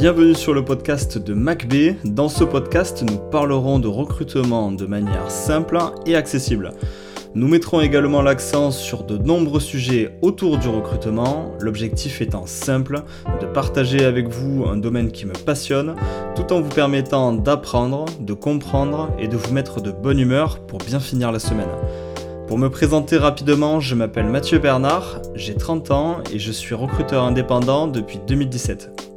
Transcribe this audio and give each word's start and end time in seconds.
Bienvenue 0.00 0.36
sur 0.36 0.54
le 0.54 0.64
podcast 0.64 1.18
de 1.18 1.34
MacB. 1.34 1.96
Dans 2.04 2.28
ce 2.28 2.44
podcast, 2.44 3.02
nous 3.02 3.16
parlerons 3.16 3.80
de 3.80 3.88
recrutement 3.88 4.70
de 4.70 4.86
manière 4.86 5.28
simple 5.28 5.76
et 6.06 6.14
accessible. 6.14 6.72
Nous 7.34 7.48
mettrons 7.48 7.80
également 7.80 8.22
l'accent 8.22 8.70
sur 8.70 9.02
de 9.02 9.18
nombreux 9.18 9.58
sujets 9.58 10.16
autour 10.22 10.58
du 10.58 10.68
recrutement, 10.68 11.50
l'objectif 11.58 12.20
étant 12.20 12.46
simple, 12.46 13.02
de 13.40 13.46
partager 13.46 14.04
avec 14.04 14.28
vous 14.28 14.66
un 14.66 14.76
domaine 14.76 15.10
qui 15.10 15.26
me 15.26 15.32
passionne, 15.32 15.96
tout 16.36 16.52
en 16.52 16.60
vous 16.60 16.68
permettant 16.68 17.32
d'apprendre, 17.32 18.04
de 18.20 18.34
comprendre 18.34 19.10
et 19.18 19.26
de 19.26 19.36
vous 19.36 19.52
mettre 19.52 19.80
de 19.80 19.90
bonne 19.90 20.20
humeur 20.20 20.60
pour 20.60 20.78
bien 20.78 21.00
finir 21.00 21.32
la 21.32 21.40
semaine. 21.40 21.74
Pour 22.46 22.56
me 22.56 22.70
présenter 22.70 23.16
rapidement, 23.16 23.80
je 23.80 23.96
m'appelle 23.96 24.26
Mathieu 24.26 24.60
Bernard, 24.60 25.22
j'ai 25.34 25.56
30 25.56 25.90
ans 25.90 26.18
et 26.32 26.38
je 26.38 26.52
suis 26.52 26.76
recruteur 26.76 27.24
indépendant 27.24 27.88
depuis 27.88 28.20
2017. 28.28 29.07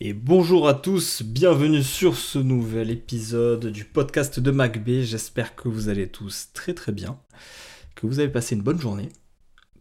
Et 0.00 0.12
bonjour 0.12 0.68
à 0.68 0.74
tous, 0.74 1.24
bienvenue 1.24 1.82
sur 1.82 2.14
ce 2.14 2.38
nouvel 2.38 2.92
épisode 2.92 3.66
du 3.66 3.84
podcast 3.84 4.38
de 4.38 4.52
MacB. 4.52 5.02
J'espère 5.02 5.56
que 5.56 5.68
vous 5.68 5.88
allez 5.88 6.06
tous 6.06 6.50
très 6.54 6.72
très 6.72 6.92
bien, 6.92 7.18
que 7.96 8.06
vous 8.06 8.20
avez 8.20 8.28
passé 8.28 8.54
une 8.54 8.62
bonne 8.62 8.80
journée, 8.80 9.08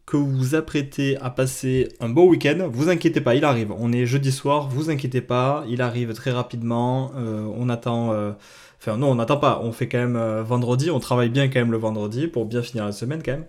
que 0.07 0.17
vous 0.17 0.35
vous 0.35 0.55
apprêtez 0.55 1.17
à 1.17 1.29
passer 1.29 1.89
un 1.99 2.09
bon 2.09 2.27
week-end. 2.27 2.67
Vous 2.73 2.89
inquiétez 2.89 3.21
pas, 3.21 3.35
il 3.35 3.45
arrive. 3.45 3.71
On 3.77 3.91
est 3.91 4.07
jeudi 4.07 4.31
soir, 4.31 4.69
vous 4.69 4.89
inquiétez 4.89 5.21
pas, 5.21 5.63
il 5.69 5.83
arrive 5.83 6.11
très 6.13 6.31
rapidement. 6.31 7.11
Euh, 7.15 7.47
on 7.55 7.69
attend. 7.69 8.11
Euh, 8.11 8.31
enfin, 8.79 8.97
non, 8.97 9.11
on 9.11 9.15
n'attend 9.15 9.37
pas. 9.37 9.61
On 9.61 9.71
fait 9.71 9.87
quand 9.87 9.99
même 9.99 10.15
euh, 10.15 10.41
vendredi. 10.41 10.89
On 10.89 10.99
travaille 10.99 11.29
bien 11.29 11.47
quand 11.47 11.59
même 11.59 11.71
le 11.71 11.77
vendredi 11.77 12.25
pour 12.25 12.47
bien 12.47 12.63
finir 12.63 12.85
la 12.85 12.91
semaine 12.91 13.21
quand 13.23 13.33
même. 13.33 13.45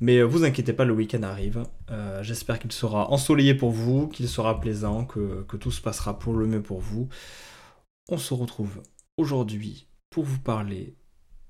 Mais 0.00 0.18
euh, 0.18 0.24
vous 0.24 0.44
inquiétez 0.44 0.72
pas, 0.72 0.84
le 0.84 0.92
week-end 0.92 1.22
arrive. 1.22 1.62
Euh, 1.90 2.22
j'espère 2.22 2.58
qu'il 2.58 2.72
sera 2.72 3.10
ensoleillé 3.10 3.54
pour 3.54 3.70
vous, 3.70 4.08
qu'il 4.08 4.28
sera 4.28 4.60
plaisant, 4.60 5.04
que, 5.04 5.44
tout 5.58 5.70
se 5.70 5.80
passera 5.80 6.18
pour 6.18 6.34
le 6.34 6.46
mieux 6.46 6.62
pour 6.62 6.80
vous. 6.80 7.08
On 8.08 8.18
se 8.18 8.34
retrouve 8.34 8.82
aujourd'hui 9.16 9.86
pour 10.10 10.24
vous 10.24 10.38
parler 10.38 10.94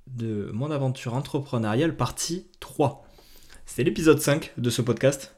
de 0.07 0.51
mon 0.53 0.70
aventure 0.70 1.15
entrepreneuriale 1.15 1.97
partie 1.97 2.47
3. 2.61 3.05
C'est 3.65 3.83
l'épisode 3.83 4.20
5 4.20 4.53
de 4.57 4.70
ce 4.70 4.83
podcast. 4.83 5.37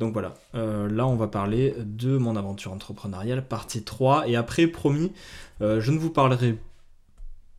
Donc 0.00 0.12
voilà, 0.12 0.34
euh, 0.54 0.88
là 0.88 1.08
on 1.08 1.16
va 1.16 1.26
parler 1.26 1.74
de 1.78 2.18
mon 2.18 2.36
aventure 2.36 2.72
entrepreneuriale 2.72 3.46
partie 3.46 3.84
3. 3.84 4.28
Et 4.28 4.36
après, 4.36 4.66
promis, 4.66 5.12
je 5.60 5.90
ne 5.90 5.98
vous 5.98 6.10
parlerai 6.10 6.58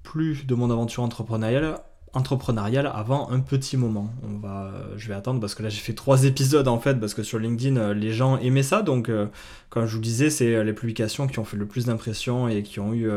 plus 0.04 0.46
de 0.46 0.56
mon 0.56 0.72
aventure 0.72 1.04
entrepreneuriale 1.04 1.80
entrepreneurial 2.14 2.92
avant 2.94 3.30
un 3.30 3.40
petit 3.40 3.78
moment. 3.78 4.12
On 4.24 4.38
va, 4.40 4.72
je 4.98 5.08
vais 5.08 5.14
attendre 5.14 5.40
parce 5.40 5.56
que 5.56 5.64
là 5.64 5.70
j'ai 5.70 5.80
fait 5.80 5.94
trois 5.94 6.24
épisodes 6.24 6.68
en 6.68 6.80
fait 6.80 7.00
parce 7.00 7.14
que 7.14 7.24
sur 7.24 7.40
LinkedIn 7.40 7.78
euh, 7.78 7.94
les 7.94 8.14
gens 8.14 8.38
aimaient 8.38 8.64
ça 8.64 8.82
donc 8.82 9.10
euh, 9.10 9.28
comme 9.70 9.86
je 9.86 9.96
vous 9.96 10.02
disais 10.02 10.30
c'est 10.30 10.56
euh, 10.56 10.64
les 10.64 10.74
publications 10.74 11.28
qui 11.28 11.40
ont 11.40 11.46
fait 11.46 11.58
le 11.58 11.66
plus 11.66 11.86
d'impression 11.86 12.48
et 12.48 12.64
qui 12.64 12.80
ont 12.80 12.94
eu 12.94 13.10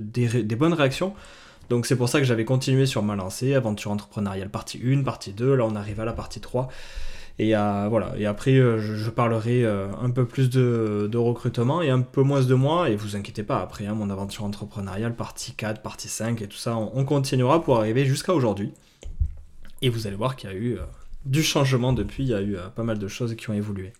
des, 0.00 0.42
des, 0.42 0.56
bonnes 0.56 0.72
réactions. 0.72 1.14
Donc 1.70 1.86
c'est 1.86 1.96
pour 1.96 2.08
ça 2.08 2.18
que 2.18 2.26
j'avais 2.26 2.44
continué 2.44 2.86
sur 2.86 3.02
ma 3.02 3.16
lancée, 3.16 3.54
aventure 3.54 3.90
entrepreneuriale 3.90 4.50
partie 4.50 4.80
1, 4.84 5.02
partie 5.02 5.32
2, 5.32 5.54
là 5.54 5.64
on 5.64 5.76
arrive 5.76 6.00
à 6.00 6.04
la 6.04 6.12
partie 6.12 6.40
3. 6.40 6.68
Et, 7.38 7.56
euh, 7.56 7.88
voilà. 7.88 8.14
après, 8.28 8.52
euh, 8.52 8.78
je, 8.78 9.10
parlerai 9.10 9.64
euh, 9.64 9.88
un 10.00 10.10
peu 10.10 10.24
plus 10.24 10.50
de, 10.50 11.16
recrutement 11.16 11.82
et 11.82 11.90
un 11.90 12.00
peu 12.00 12.22
moins 12.22 12.42
de 12.42 12.54
moi. 12.54 12.90
Et 12.90 12.96
vous 12.96 13.16
inquiétez 13.16 13.42
pas, 13.42 13.60
après, 13.60 13.86
hein, 13.86 13.94
mon 13.94 14.10
aventure 14.10 14.44
entrepreneuriale, 14.44 15.16
partie 15.16 15.52
4, 15.52 15.82
partie 15.82 16.08
5 16.08 16.42
et 16.42 16.48
tout 16.48 16.56
ça, 16.56 16.76
on, 16.76 17.04
continuera 17.04 17.62
pour 17.62 17.78
arriver 17.78 18.04
jusqu'à 18.04 18.34
aujourd'hui. 18.34 18.72
Et 19.82 19.88
vous 19.88 20.06
allez 20.06 20.16
voir 20.16 20.36
qu'il 20.36 20.50
y 20.50 20.52
a 20.52 20.56
eu 20.56 20.78
du 21.26 21.42
changement 21.42 21.92
depuis, 21.92 22.24
il 22.24 22.30
y 22.30 22.34
a 22.34 22.42
eu 22.42 22.56
pas 22.74 22.84
mal 22.84 22.98
de 22.98 23.08
choses 23.08 23.34
qui 23.34 23.50
ont 23.50 23.54
évolué. 23.54 23.92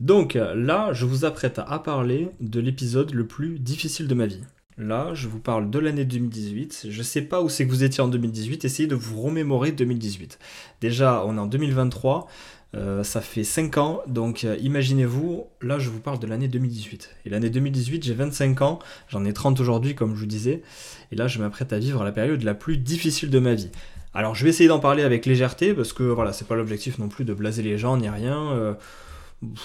Donc 0.00 0.34
là, 0.34 0.92
je 0.92 1.04
vous 1.04 1.24
apprête 1.24 1.58
à 1.58 1.78
parler 1.78 2.30
de 2.40 2.60
l'épisode 2.60 3.12
le 3.12 3.26
plus 3.26 3.58
difficile 3.58 4.08
de 4.08 4.14
ma 4.14 4.26
vie. 4.26 4.42
Là, 4.78 5.10
je 5.12 5.28
vous 5.28 5.38
parle 5.38 5.70
de 5.70 5.78
l'année 5.78 6.04
2018. 6.04 6.86
Je 6.88 7.02
sais 7.02 7.22
pas 7.22 7.42
où 7.42 7.48
c'est 7.48 7.66
que 7.66 7.70
vous 7.70 7.84
étiez 7.84 8.02
en 8.02 8.08
2018. 8.08 8.64
Essayez 8.64 8.88
de 8.88 8.94
vous 8.94 9.20
remémorer 9.20 9.72
2018. 9.72 10.38
Déjà, 10.80 11.24
on 11.26 11.36
est 11.36 11.40
en 11.40 11.46
2023. 11.46 12.28
Euh, 12.74 13.04
ça 13.04 13.20
fait 13.20 13.44
5 13.44 13.76
ans, 13.76 14.00
donc 14.06 14.44
euh, 14.44 14.56
imaginez-vous, 14.62 15.44
là 15.60 15.78
je 15.78 15.90
vous 15.90 16.00
parle 16.00 16.18
de 16.18 16.26
l'année 16.26 16.48
2018. 16.48 17.16
Et 17.26 17.28
l'année 17.28 17.50
2018, 17.50 18.02
j'ai 18.02 18.14
25 18.14 18.62
ans, 18.62 18.78
j'en 19.10 19.26
ai 19.26 19.34
30 19.34 19.60
aujourd'hui 19.60 19.94
comme 19.94 20.14
je 20.14 20.20
vous 20.20 20.26
disais, 20.26 20.62
et 21.10 21.16
là 21.16 21.28
je 21.28 21.38
m'apprête 21.38 21.74
à 21.74 21.78
vivre 21.78 22.02
la 22.02 22.12
période 22.12 22.42
la 22.42 22.54
plus 22.54 22.78
difficile 22.78 23.28
de 23.28 23.38
ma 23.38 23.52
vie. 23.52 23.68
Alors 24.14 24.34
je 24.34 24.44
vais 24.44 24.48
essayer 24.48 24.68
d'en 24.70 24.78
parler 24.78 25.02
avec 25.02 25.26
légèreté, 25.26 25.74
parce 25.74 25.92
que 25.92 26.02
voilà, 26.02 26.32
c'est 26.32 26.48
pas 26.48 26.54
l'objectif 26.54 26.98
non 26.98 27.08
plus 27.08 27.26
de 27.26 27.34
blaser 27.34 27.62
les 27.62 27.76
gens 27.76 27.98
ni 27.98 28.08
rien. 28.08 28.52
Euh, 28.52 28.72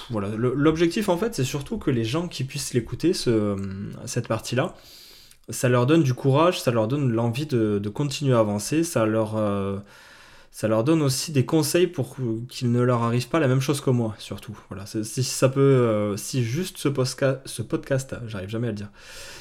voilà, 0.10 0.30
l'objectif 0.36 1.10
en 1.10 1.18
fait, 1.18 1.36
c'est 1.36 1.44
surtout 1.44 1.78
que 1.78 1.92
les 1.92 2.04
gens 2.04 2.28
qui 2.28 2.44
puissent 2.44 2.74
l'écouter, 2.74 3.14
cette 3.14 4.28
partie-là, 4.28 4.76
ça 5.50 5.70
leur 5.70 5.86
donne 5.86 6.04
du 6.04 6.14
courage, 6.14 6.62
ça 6.62 6.72
leur 6.72 6.88
donne 6.88 7.12
l'envie 7.12 7.46
de, 7.46 7.90
continuer 7.90 8.34
à 8.34 8.40
avancer, 8.40 8.84
ça 8.84 9.06
leur, 9.06 9.38
euh, 9.38 9.78
ça 10.52 10.68
leur 10.68 10.84
donne 10.84 11.02
aussi 11.02 11.32
des 11.32 11.46
conseils 11.46 11.88
pour 11.88 12.18
qu'il 12.50 12.72
ne 12.72 12.82
leur 12.82 13.04
arrive 13.04 13.30
pas 13.30 13.40
la 13.40 13.48
même 13.48 13.62
chose 13.62 13.80
que 13.80 13.90
moi, 13.90 14.16
surtout. 14.18 14.58
Voilà, 14.70 14.86
si 14.86 15.24
ça 15.24 15.50
peut, 15.50 15.62
euh, 15.62 16.18
si 16.18 16.44
juste 16.44 16.78
ce, 16.78 16.90
podcast, 16.90 17.42
ce 17.46 17.64
j'arrive 18.28 18.50
jamais 18.50 18.68
à 18.68 18.72
le 18.72 18.78
dire, 18.78 18.90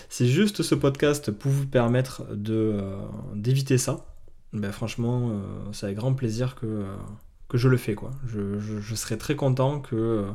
si 0.08 0.30
juste 0.30 0.62
ce 0.62 0.74
podcast 0.74 1.30
peut 1.32 1.48
vous 1.48 1.66
permettre 1.66 2.22
euh, 2.30 2.98
d'éviter 3.34 3.78
ça, 3.78 4.06
ben 4.52 4.70
franchement, 4.70 5.32
c'est 5.72 5.86
avec 5.86 5.98
grand 5.98 6.14
plaisir 6.14 6.54
que 6.54 6.84
que 7.48 7.58
je 7.58 7.68
le 7.68 7.76
fais 7.76 7.94
quoi. 7.94 8.10
Je, 8.26 8.94
serais 8.94 9.16
très 9.16 9.36
content 9.36 9.80
que 9.80 10.26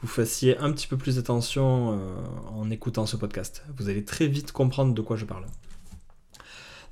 vous 0.00 0.08
fassiez 0.08 0.56
un 0.58 0.70
petit 0.72 0.86
peu 0.86 0.96
plus 0.96 1.16
d'attention 1.16 1.92
euh, 1.92 2.16
en 2.50 2.70
écoutant 2.70 3.06
ce 3.06 3.16
podcast. 3.16 3.64
Vous 3.76 3.88
allez 3.88 4.04
très 4.04 4.26
vite 4.26 4.52
comprendre 4.52 4.94
de 4.94 5.02
quoi 5.02 5.16
je 5.16 5.24
parle. 5.24 5.46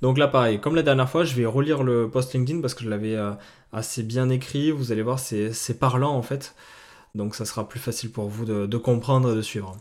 Donc 0.03 0.19
là, 0.19 0.28
pareil, 0.28 0.60
comme 0.60 0.75
la 0.75 0.82
dernière 0.82 1.09
fois, 1.09 1.25
je 1.25 1.34
vais 1.34 1.47
relire 1.47 1.82
le 1.82 2.10
post 2.10 2.34
LinkedIn 2.34 2.60
parce 2.60 2.75
que 2.75 2.84
je 2.84 2.91
l'avais 2.91 3.15
euh, 3.15 3.32
assez 3.72 4.03
bien 4.03 4.28
écrit. 4.28 4.70
Vous 4.70 4.92
allez 4.92 5.03
voir, 5.03 5.19
c'est 5.19 5.78
parlant 5.78 6.15
en 6.15 6.22
fait. 6.22 6.54
Donc 7.15 7.34
ça 7.34 7.44
sera 7.44 7.69
plus 7.69 7.81
facile 7.81 8.10
pour 8.10 8.28
vous 8.28 8.44
de, 8.44 8.76
comprendre 8.76 9.32
et 9.32 9.36
de 9.36 9.42
suivre. 9.42 9.76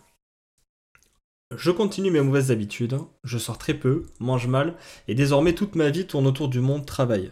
Je 1.55 1.69
continue 1.69 2.09
mes 2.09 2.22
mauvaises 2.22 2.50
habitudes, 2.50 2.97
je 3.23 3.38
sors 3.38 3.57
très 3.57 3.75
peu, 3.75 4.05
mange 4.19 4.47
mal, 4.47 4.75
et 5.07 5.16
désormais 5.16 5.53
toute 5.53 5.75
ma 5.75 5.89
vie 5.89 6.07
tourne 6.07 6.28
autour 6.28 6.47
du 6.47 6.59
monde 6.59 6.85
travail. 6.85 7.31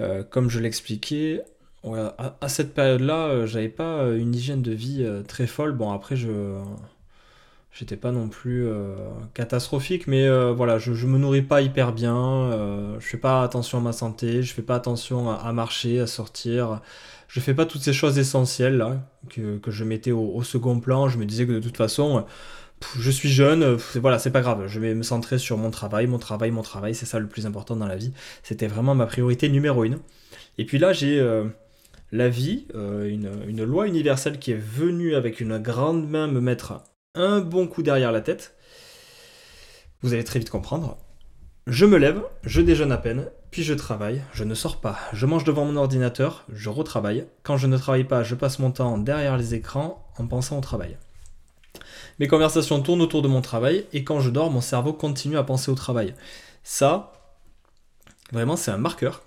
Euh, 0.00 0.22
comme 0.24 0.50
je 0.50 0.58
l'expliquais, 0.58 1.42
À, 1.84 2.48
cette 2.48 2.74
période-là, 2.74 3.28
euh, 3.28 3.46
j'avais 3.46 3.68
pas 3.68 4.02
euh, 4.02 4.18
une 4.18 4.34
hygiène 4.34 4.62
de 4.62 4.72
vie 4.72 5.04
euh, 5.04 5.22
très 5.22 5.46
folle. 5.46 5.72
Bon, 5.72 5.92
après, 5.92 6.16
je 6.16 6.28
j'étais 7.72 7.96
pas 7.96 8.10
non 8.10 8.28
plus 8.28 8.66
catastrophique, 9.34 10.08
mais 10.08 10.28
voilà, 10.52 10.78
je, 10.78 10.94
je 10.94 11.06
me 11.06 11.16
nourris 11.16 11.42
pas 11.42 11.60
hyper 11.62 11.92
bien. 11.92 12.50
je 12.98 13.06
fais 13.06 13.18
pas 13.18 13.44
attention 13.44 13.78
à 13.78 13.80
ma 13.80 13.92
santé, 13.92 14.42
je 14.42 14.52
fais 14.52 14.62
pas 14.62 14.74
attention 14.74 15.30
à, 15.30 15.52
marcher, 15.52 16.00
à 16.00 16.08
sortir. 16.08 16.80
Je 17.28 17.38
fais 17.38 17.54
pas 17.54 17.66
toutes 17.66 17.82
ces 17.82 17.92
choses 17.92 18.18
essentielles 18.18 18.78
là 18.78 18.96
que, 19.30 19.58
que 19.58 19.70
je 19.70 19.84
mettais 19.84 20.10
au, 20.10 20.42
second 20.42 20.80
plan. 20.80 21.08
Je 21.08 21.18
me 21.18 21.24
disais 21.24 21.46
que 21.46 21.52
de 21.52 21.60
toute 21.60 21.76
façon, 21.76 22.24
je 22.98 23.10
suis 23.12 23.28
jeune, 23.28 23.76
voilà, 23.94 24.18
c'est 24.18 24.32
pas 24.32 24.40
grave. 24.40 24.66
Je 24.66 24.80
vais 24.80 24.96
me 24.96 25.04
centrer 25.04 25.38
sur 25.38 25.56
mon 25.56 25.70
travail, 25.70 26.08
mon 26.08 26.18
travail, 26.18 26.50
mon 26.50 26.62
travail. 26.62 26.96
C'est 26.96 27.06
ça 27.06 27.20
le 27.20 27.28
plus 27.28 27.46
important 27.46 27.76
dans 27.76 27.86
la 27.86 27.96
vie. 27.96 28.12
C'était 28.42 28.66
vraiment 28.66 28.96
ma 28.96 29.06
priorité 29.06 29.48
numéro 29.48 29.84
une. 29.84 30.00
Et 30.56 30.64
puis 30.64 30.78
là, 30.78 30.92
j'ai 30.92 31.20
la 32.12 32.28
vie, 32.28 32.66
euh, 32.74 33.08
une, 33.08 33.64
loi 33.64 33.86
universelle 33.86 34.38
qui 34.38 34.52
est 34.52 34.60
venue 34.60 35.14
avec 35.14 35.40
une 35.40 35.58
grande 35.58 36.08
main 36.08 36.26
me 36.26 36.40
mettre 36.40 36.82
un 37.14 37.40
bon 37.40 37.66
coup 37.66 37.82
derrière 37.82 38.12
la 38.12 38.20
tête. 38.20 38.54
Vous 40.02 40.14
allez 40.14 40.24
très 40.24 40.38
vite 40.38 40.50
comprendre. 40.50 40.96
Je 41.66 41.84
me 41.84 41.98
lève, 41.98 42.22
je 42.44 42.62
déjeune 42.62 42.92
à 42.92 42.96
peine, 42.96 43.26
puis 43.50 43.62
je 43.62 43.74
travaille, 43.74 44.22
je 44.32 44.44
ne 44.44 44.54
sors 44.54 44.80
pas, 44.80 44.98
je 45.12 45.26
mange 45.26 45.44
devant 45.44 45.66
mon 45.66 45.76
ordinateur, 45.76 46.46
je 46.50 46.70
retravaille. 46.70 47.26
Quand 47.42 47.58
je 47.58 47.66
ne 47.66 47.76
travaille 47.76 48.04
pas, 48.04 48.22
je 48.22 48.34
passe 48.34 48.58
mon 48.58 48.70
temps 48.70 48.96
derrière 48.96 49.36
les 49.36 49.54
écrans 49.54 50.08
en 50.16 50.26
pensant 50.26 50.56
au 50.56 50.62
travail. 50.62 50.96
Mes 52.20 52.26
conversations 52.26 52.80
tournent 52.80 53.02
autour 53.02 53.20
de 53.20 53.28
mon 53.28 53.42
travail 53.42 53.84
et 53.92 54.02
quand 54.02 54.20
je 54.20 54.30
dors, 54.30 54.50
mon 54.50 54.62
cerveau 54.62 54.92
continue 54.94 55.36
à 55.36 55.44
penser 55.44 55.70
au 55.70 55.74
travail. 55.74 56.14
Ça, 56.64 57.12
vraiment, 58.32 58.56
c'est 58.56 58.70
un 58.70 58.78
marqueur. 58.78 59.22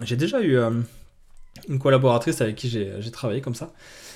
J'ai 0.00 0.16
déjà 0.16 0.40
eu 0.40 0.56
euh, 0.56 0.70
une 1.68 1.78
collaboratrice 1.78 2.40
avec 2.40 2.56
qui 2.56 2.68
j'ai 2.68 3.10
travaillé 3.10 3.40
comme 3.40 3.54
ça. 3.54 3.72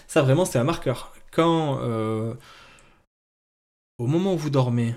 Ça 0.08 0.22
vraiment 0.22 0.44
c'est 0.44 0.58
un 0.58 0.64
marqueur. 0.64 1.12
Quand 1.32 1.78
euh, 1.82 2.34
au 3.98 4.06
moment 4.06 4.34
où 4.34 4.38
vous 4.38 4.50
dormez, 4.50 4.94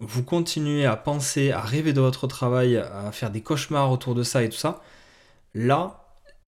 vous 0.00 0.22
continuez 0.22 0.86
à 0.86 0.96
penser, 0.96 1.52
à 1.52 1.60
rêver 1.60 1.92
de 1.92 2.00
votre 2.00 2.26
travail, 2.26 2.76
à 2.76 3.12
faire 3.12 3.30
des 3.30 3.40
cauchemars 3.40 3.90
autour 3.90 4.14
de 4.14 4.22
ça 4.22 4.42
et 4.42 4.48
tout 4.48 4.56
ça, 4.56 4.82
là, 5.54 6.04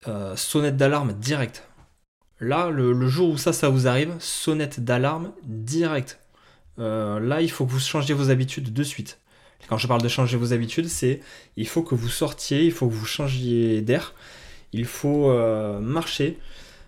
euh, 0.08 0.36
sonnette 0.36 0.78
d'alarme 0.78 1.14
direct. 1.14 1.68
Là, 2.40 2.70
le, 2.70 3.08
jour 3.08 3.30
où 3.30 3.38
ça, 3.38 3.54
ça 3.54 3.70
vous 3.70 3.88
arrive, 3.88 4.16
sonnette 4.20 4.82
d'alarme 4.82 5.32
direct. 5.44 6.20
Euh, 6.80 7.20
là, 7.20 7.42
il 7.42 7.50
faut 7.50 7.66
que 7.66 7.72
vous 7.72 7.80
changiez 7.80 8.14
vos 8.14 8.30
habitudes 8.30 8.74
de 8.74 8.84
suite. 8.84 9.20
Quand 9.70 9.78
je 9.78 9.88
parle 9.88 10.02
de 10.02 10.10
changer 10.10 10.36
vos 10.36 10.52
habitudes, 10.52 10.90
c'est 10.90 11.22
il 11.56 11.68
faut 11.68 11.84
que 11.84 11.96
vous 11.96 12.10
sortiez, 12.10 12.66
il 12.66 12.72
faut 12.72 12.88
que 12.88 12.94
vous 12.94 13.06
changiez 13.06 13.82
d'air 13.82 14.14
il 14.74 14.86
faut 14.86 15.30
euh, 15.30 15.80
marcher, 15.80 16.40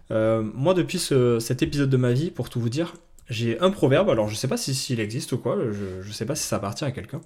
moi, 0.10 0.74
depuis 0.74 1.00
cet 1.00 1.64
épisode 1.64 1.90
de 1.90 1.98
ma 1.98 2.12
vie, 2.12 2.32
pour 2.32 2.50
tout 2.50 2.60
vous 2.60 2.70
dire, 2.70 2.94
j'ai 3.30 3.60
un 3.60 3.72
proverbe. 3.72 4.10
Alors, 4.10 4.28
je 4.28 4.36
sais 4.36 4.48
pas 4.48 4.58
s'il 4.58 4.76
si, 4.76 5.00
existe 5.00 5.32
ou 5.32 5.38
quoi. 5.38 5.58
Je, 5.72 6.08
ne 6.08 6.14
sais 6.14 6.26
pas 6.26 6.36
si 6.36 6.44
ça 6.44 6.58
appartient 6.58 6.86
à 6.86 6.92
quelqu'un. 6.92 7.22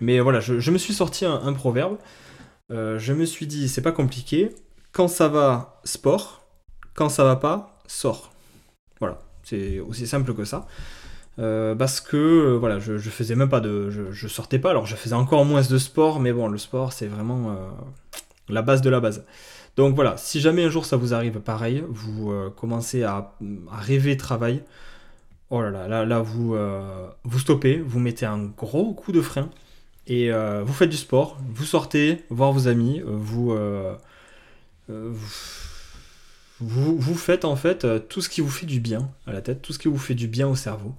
Mais 0.00 0.20
voilà, 0.20 0.40
je, 0.40 0.70
me 0.70 0.78
suis 0.78 0.94
sorti 0.94 1.24
un, 1.24 1.52
proverbe. 1.52 1.96
je 2.70 3.12
me 3.12 3.24
suis 3.24 3.46
dit, 3.46 3.68
c'est 3.68 3.82
pas 3.82 3.92
compliqué. 3.92 4.50
Quand 4.92 5.08
ça 5.08 5.28
va, 5.28 5.80
sport. 5.84 6.46
Quand 6.94 7.08
ça 7.08 7.24
va 7.24 7.36
pas, 7.36 7.80
sort. 7.86 8.32
Voilà, 9.00 9.18
c'est 9.42 9.80
aussi 9.80 10.06
simple 10.06 10.34
que 10.34 10.44
ça. 10.44 10.66
Euh, 11.38 11.74
parce 11.74 12.00
que 12.00 12.16
euh, 12.16 12.58
voilà, 12.58 12.78
je, 12.78 12.98
faisais 12.98 13.34
même 13.34 13.48
pas 13.48 13.60
de. 13.60 13.90
Je, 14.12 14.28
sortais 14.28 14.58
pas, 14.58 14.70
alors 14.70 14.86
je 14.86 14.96
faisais 14.96 15.14
encore 15.14 15.44
moins 15.44 15.62
de 15.62 15.78
sport, 15.78 16.20
mais 16.20 16.32
bon, 16.32 16.48
le 16.48 16.58
sport 16.58 16.92
c'est 16.92 17.06
vraiment 17.06 17.50
euh, 17.50 17.70
la 18.48 18.62
base 18.62 18.82
de 18.82 18.90
la 18.90 19.00
base. 19.00 19.24
Donc 19.76 19.94
voilà, 19.94 20.16
si 20.16 20.40
jamais 20.40 20.64
un 20.64 20.70
jour 20.70 20.84
ça 20.84 20.96
vous 20.96 21.14
arrive 21.14 21.40
pareil, 21.40 21.84
vous 21.88 22.32
commencez 22.56 23.04
à, 23.04 23.32
rêver 23.70 24.16
travail, 24.16 24.62
oh 25.50 25.62
là 25.62 25.88
là, 25.88 26.04
là, 26.04 26.20
vous, 26.20 26.54
vous 27.24 27.38
stoppez, 27.38 27.78
vous 27.78 27.98
mettez 27.98 28.26
un 28.26 28.44
gros 28.44 28.92
coup 28.92 29.12
de 29.12 29.22
frein 29.22 29.48
et 30.06 30.30
vous 30.30 30.72
faites 30.74 30.90
du 30.90 30.98
sport, 30.98 31.38
vous 31.54 31.64
sortez 31.64 32.18
voir 32.28 32.52
vos 32.52 32.68
amis, 32.68 33.00
vous, 33.06 33.56
vous 34.88 35.16
vous, 37.00 37.14
faites 37.14 37.46
en 37.46 37.56
fait 37.56 37.86
tout 38.10 38.20
ce 38.20 38.28
qui 38.28 38.42
vous 38.42 38.50
fait 38.50 38.66
du 38.66 38.78
bien 38.78 39.08
à 39.26 39.32
la 39.32 39.40
tête, 39.40 39.62
tout 39.62 39.72
ce 39.72 39.78
qui 39.78 39.88
vous 39.88 39.96
fait 39.96 40.14
du 40.14 40.28
bien 40.28 40.48
au 40.48 40.54
cerveau 40.54 40.94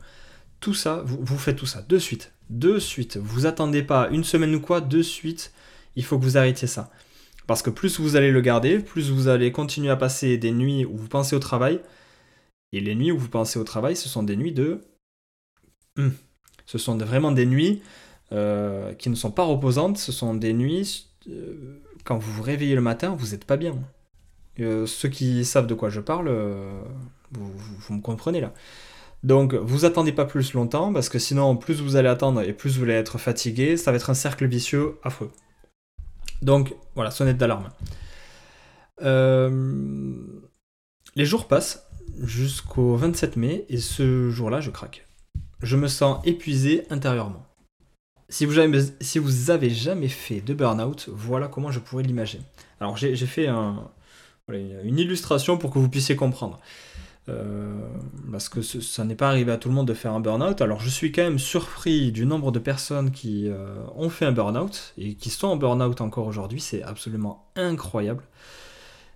tout 0.63 0.73
ça, 0.73 1.03
vous, 1.05 1.37
faites 1.37 1.57
tout 1.57 1.65
ça 1.65 1.83
de 1.87 1.97
suite. 1.97 2.31
De 2.49 2.79
suite. 2.79 3.17
Vous 3.17 3.45
attendez 3.45 3.83
pas 3.83 4.07
une 4.11 4.23
semaine 4.23 4.55
ou 4.55 4.61
quoi, 4.61 4.79
de 4.79 5.01
suite. 5.01 5.51
Il 5.97 6.05
faut 6.05 6.17
que 6.17 6.23
vous 6.23 6.37
arrêtiez 6.37 6.69
ça. 6.69 6.89
Parce 7.47 7.61
que 7.61 7.69
plus 7.69 7.99
vous 7.99 8.15
allez 8.15 8.31
le 8.31 8.41
garder, 8.41 8.79
plus 8.79 9.11
vous 9.11 9.27
allez 9.27 9.51
continuer 9.51 9.89
à 9.89 9.95
passer 9.95 10.37
des 10.37 10.51
nuits 10.51 10.85
où 10.85 10.95
vous 10.95 11.07
pensez 11.07 11.35
au 11.35 11.39
travail. 11.39 11.81
Et 12.71 12.79
les 12.79 12.95
nuits 12.95 13.11
où 13.11 13.17
vous 13.17 13.29
pensez 13.29 13.59
au 13.59 13.63
travail, 13.63 13.95
ce 13.95 14.09
sont 14.09 14.23
des 14.23 14.35
nuits 14.35 14.53
de... 14.53 14.81
Hmm. 15.97 16.09
Ce 16.65 16.77
sont 16.77 16.97
vraiment 16.97 17.31
des 17.31 17.45
nuits 17.45 17.81
euh, 18.31 18.93
qui 18.93 19.09
ne 19.09 19.15
sont 19.15 19.31
pas 19.31 19.43
reposantes. 19.43 19.97
Ce 19.97 20.11
sont 20.11 20.33
des 20.33 20.53
nuits... 20.53 21.07
Euh, 21.29 21.79
quand 22.03 22.17
vous 22.17 22.31
vous 22.31 22.43
réveillez 22.43 22.75
le 22.75 22.81
matin, 22.81 23.15
vous 23.17 23.31
n'êtes 23.31 23.45
pas 23.45 23.57
bien. 23.57 23.75
Euh, 24.59 24.85
ceux 24.85 25.09
qui 25.09 25.45
savent 25.45 25.67
de 25.67 25.73
quoi 25.73 25.89
je 25.89 26.01
parle, 26.01 26.29
vous 27.31 27.93
me 27.93 28.01
comprenez 28.01 28.41
là. 28.41 28.53
Donc 29.23 29.53
vous 29.53 29.85
attendez 29.85 30.11
pas 30.11 30.25
plus 30.25 30.53
longtemps 30.53 30.91
parce 30.91 31.07
que 31.07 31.17
sinon 31.17 31.55
plus 31.55 31.81
vous 31.81 31.95
allez 31.95 32.09
attendre 32.09 32.41
et 32.41 32.51
plus 32.51 32.77
vous 32.77 32.83
allez 32.83 32.93
être 32.93 33.17
fatigué, 33.17 33.77
ça 33.77 33.91
va 33.91 33.97
être 33.97 34.09
un 34.09 34.15
cercle 34.15 34.45
vicieux 34.45 34.97
affreux. 35.01 35.31
Donc 36.43 36.75
voilà, 36.95 37.09
sonnette 37.09 37.37
d'alarme. 37.37 37.69
Euh, 39.01 40.41
les 41.15 41.25
jours 41.25 41.47
passent 41.47 41.89
jusqu'au 42.21 42.95
27 42.95 43.37
mai 43.37 43.65
et 43.69 43.77
ce 43.77 44.29
jour-là 44.29 44.61
je 44.61 44.69
craque. 44.69 45.07
Je 45.61 45.77
me 45.77 45.87
sens 45.87 46.19
épuisé 46.25 46.85
intérieurement. 46.89 47.45
Si 48.29 48.45
vous, 48.45 48.57
avez, 48.57 48.81
si 48.99 49.19
vous 49.19 49.51
avez 49.51 49.69
jamais 49.69 50.07
fait 50.07 50.41
de 50.41 50.53
burn-out, 50.53 51.09
voilà 51.11 51.47
comment 51.47 51.71
je 51.71 51.79
pourrais 51.79 52.03
l'imaginer. 52.03 52.43
Alors 52.79 52.97
j'ai 52.97 53.15
fait 53.15 53.47
une 53.47 54.99
illustration 54.99 55.57
pour 55.57 55.71
que 55.71 55.79
vous 55.79 55.89
puissiez 55.89 56.15
comprendre. 56.15 56.59
Euh, 57.29 57.71
parce 58.31 58.49
que 58.49 58.61
ça 58.61 59.05
n'est 59.05 59.15
pas 59.15 59.29
arrivé 59.29 59.51
à 59.51 59.57
tout 59.57 59.69
le 59.69 59.75
monde 59.75 59.87
de 59.87 59.93
faire 59.93 60.13
un 60.13 60.19
burn-out. 60.19 60.61
Alors 60.61 60.81
je 60.81 60.89
suis 60.89 61.11
quand 61.11 61.23
même 61.23 61.39
surpris 61.39 62.11
du 62.11 62.25
nombre 62.25 62.51
de 62.51 62.59
personnes 62.59 63.11
qui 63.11 63.47
euh, 63.47 63.75
ont 63.95 64.09
fait 64.09 64.25
un 64.25 64.33
burn-out 64.33 64.93
et 64.97 65.15
qui 65.15 65.29
sont 65.29 65.47
en 65.47 65.55
burn-out 65.55 66.01
encore 66.01 66.27
aujourd'hui. 66.27 66.59
C'est 66.59 66.83
absolument 66.83 67.49
incroyable. 67.55 68.23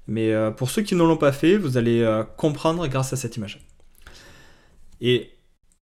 Mais 0.07 0.31
euh, 0.31 0.51
pour 0.51 0.69
ceux 0.69 0.83
qui 0.83 0.95
ne 0.95 1.03
l'ont 1.03 1.17
pas 1.17 1.33
fait, 1.33 1.57
vous 1.57 1.77
allez 1.77 2.23
comprendre 2.37 2.87
grâce 2.87 3.11
à 3.11 3.17
cette 3.17 3.35
image. 3.35 3.59
Et 5.01 5.31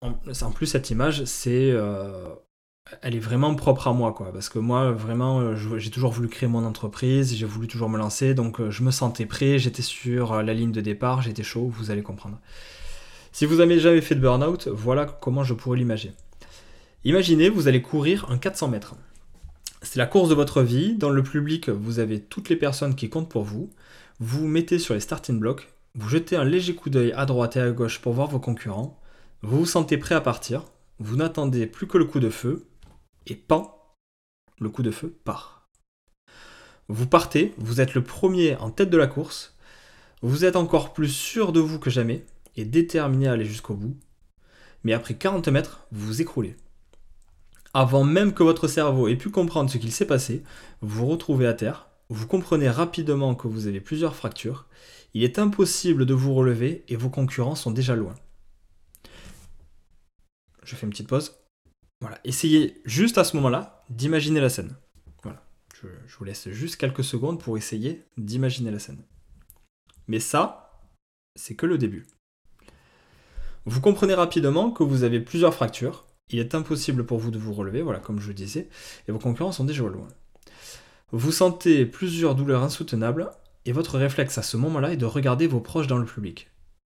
en 0.01 0.51
plus, 0.51 0.65
cette 0.65 0.89
image, 0.89 1.25
c'est 1.25 1.73
elle 3.01 3.15
est 3.15 3.19
vraiment 3.19 3.55
propre 3.55 3.87
à 3.87 3.93
moi, 3.93 4.13
quoi. 4.13 4.31
Parce 4.31 4.49
que 4.49 4.59
moi, 4.59 4.91
vraiment, 4.91 5.39
euh, 5.39 5.55
j'ai 5.55 5.89
toujours 5.89 6.11
voulu 6.11 6.27
créer 6.27 6.47
mon 6.47 6.63
entreprise, 6.65 7.35
j'ai 7.35 7.45
voulu 7.45 7.67
toujours 7.67 7.89
me 7.89 7.97
lancer, 7.97 8.33
donc 8.33 8.59
euh, 8.59 8.69
je 8.69 8.83
me 8.83 8.91
sentais 8.91 9.25
prêt, 9.25 9.57
j'étais 9.57 9.81
sur 9.81 10.33
euh, 10.33 10.43
la 10.43 10.53
ligne 10.53 10.71
de 10.71 10.81
départ, 10.81 11.21
j'étais 11.21 11.43
chaud, 11.43 11.67
vous 11.67 11.91
allez 11.91 12.03
comprendre. 12.03 12.39
Si 13.31 13.45
vous 13.45 13.55
n'avez 13.55 13.79
jamais 13.79 14.01
fait 14.01 14.15
de 14.15 14.21
burn-out, 14.21 14.67
voilà 14.67 15.05
comment 15.05 15.43
je 15.43 15.53
pourrais 15.53 15.77
l'imaginer. 15.77 16.13
Imaginez, 17.03 17.49
vous 17.49 17.67
allez 17.67 17.81
courir 17.81 18.27
un 18.29 18.37
400 18.37 18.69
mètres. 18.69 18.95
C'est 19.81 19.99
la 19.99 20.05
course 20.05 20.29
de 20.29 20.35
votre 20.35 20.61
vie. 20.61 20.95
Dans 20.95 21.09
le 21.09 21.21
public, 21.21 21.69
vous 21.69 21.99
avez 21.99 22.19
toutes 22.19 22.49
les 22.49 22.55
personnes 22.55 22.95
qui 22.95 23.09
comptent 23.09 23.29
pour 23.29 23.43
vous. 23.43 23.69
Vous 24.19 24.39
vous 24.39 24.47
mettez 24.47 24.79
sur 24.79 24.93
les 24.93 24.99
starting 24.99 25.39
blocks. 25.39 25.67
Vous 25.95 26.09
jetez 26.09 26.35
un 26.35 26.45
léger 26.45 26.73
coup 26.73 26.89
d'œil 26.89 27.11
à 27.11 27.25
droite 27.25 27.57
et 27.57 27.61
à 27.61 27.69
gauche 27.71 27.99
pour 27.99 28.13
voir 28.13 28.29
vos 28.29 28.39
concurrents. 28.39 28.99
Vous 29.43 29.59
vous 29.59 29.65
sentez 29.65 29.97
prêt 29.97 30.15
à 30.15 30.21
partir. 30.21 30.63
Vous 30.99 31.17
n'attendez 31.17 31.67
plus 31.67 31.87
que 31.87 31.97
le 31.97 32.05
coup 32.05 32.19
de 32.19 32.29
feu 32.29 32.65
et 33.27 33.35
pan, 33.35 33.95
le 34.59 34.69
coup 34.69 34.83
de 34.83 34.91
feu 34.91 35.17
part. 35.23 35.69
Vous 36.87 37.07
partez, 37.07 37.53
vous 37.57 37.81
êtes 37.81 37.95
le 37.95 38.03
premier 38.03 38.55
en 38.57 38.69
tête 38.69 38.89
de 38.89 38.97
la 38.97 39.07
course, 39.07 39.55
vous 40.21 40.45
êtes 40.45 40.55
encore 40.55 40.93
plus 40.93 41.09
sûr 41.09 41.51
de 41.51 41.59
vous 41.59 41.79
que 41.79 41.89
jamais 41.89 42.25
et 42.55 42.65
déterminé 42.65 43.27
à 43.27 43.33
aller 43.33 43.45
jusqu'au 43.45 43.73
bout, 43.73 43.97
mais 44.83 44.93
après 44.93 45.15
40 45.15 45.47
mètres, 45.49 45.87
vous 45.91 46.05
vous 46.07 46.21
écroulez. 46.21 46.55
Avant 47.73 48.03
même 48.03 48.33
que 48.33 48.43
votre 48.43 48.67
cerveau 48.67 49.07
ait 49.07 49.17
pu 49.17 49.29
comprendre 49.29 49.69
ce 49.69 49.77
qu'il 49.77 49.91
s'est 49.91 50.07
passé, 50.07 50.43
vous 50.81 50.99
vous 50.99 51.07
retrouvez 51.07 51.47
à 51.47 51.53
terre, 51.53 51.89
vous 52.09 52.27
comprenez 52.27 52.69
rapidement 52.69 53.35
que 53.35 53.47
vous 53.47 53.67
avez 53.67 53.81
plusieurs 53.81 54.15
fractures, 54.15 54.67
il 55.13 55.23
est 55.23 55.39
impossible 55.39 56.05
de 56.05 56.13
vous 56.13 56.33
relever 56.33 56.83
et 56.87 56.95
vos 56.95 57.09
concurrents 57.09 57.55
sont 57.55 57.71
déjà 57.71 57.95
loin. 57.95 58.15
Je 60.63 60.75
fais 60.75 60.85
une 60.85 60.91
petite 60.91 61.07
pause. 61.07 61.35
Voilà, 62.01 62.19
essayez 62.23 62.81
juste 62.85 63.17
à 63.17 63.23
ce 63.23 63.35
moment-là 63.37 63.83
d'imaginer 63.89 64.41
la 64.41 64.49
scène. 64.49 64.75
Voilà, 65.23 65.43
je, 65.81 65.87
vous 66.17 66.25
laisse 66.25 66.49
juste 66.49 66.77
quelques 66.77 67.03
secondes 67.03 67.39
pour 67.39 67.57
essayer 67.57 68.03
d'imaginer 68.17 68.71
la 68.71 68.79
scène. 68.79 69.03
Mais 70.07 70.19
ça, 70.19 70.81
c'est 71.35 71.55
que 71.55 71.65
le 71.65 71.77
début. 71.77 72.05
Vous 73.65 73.81
comprenez 73.81 74.13
rapidement 74.13 74.71
que 74.71 74.83
vous 74.83 75.03
avez 75.03 75.19
plusieurs 75.19 75.53
fractures. 75.53 76.05
Il 76.29 76.39
est 76.39 76.55
impossible 76.55 77.05
pour 77.05 77.17
vous 77.17 77.31
de 77.31 77.39
vous 77.39 77.53
relever, 77.53 77.81
voilà, 77.81 77.99
comme 77.99 78.19
je 78.19 78.27
vous 78.27 78.33
disais, 78.33 78.69
et 79.07 79.11
vos 79.11 79.19
concurrents 79.19 79.51
sont 79.51 79.63
déjà 79.63 79.83
loin. 79.83 80.07
Vous 81.11 81.31
sentez 81.31 81.85
plusieurs 81.85 82.35
douleurs 82.35 82.63
insoutenables, 82.63 83.31
et 83.65 83.71
votre 83.71 83.97
réflexe 83.97 84.37
à 84.37 84.43
ce 84.43 84.57
moment-là 84.57 84.93
est 84.93 84.97
de 84.97 85.05
regarder 85.05 85.47
vos 85.47 85.59
proches 85.59 85.87
dans 85.87 85.97
le 85.97 86.05
public. 86.05 86.49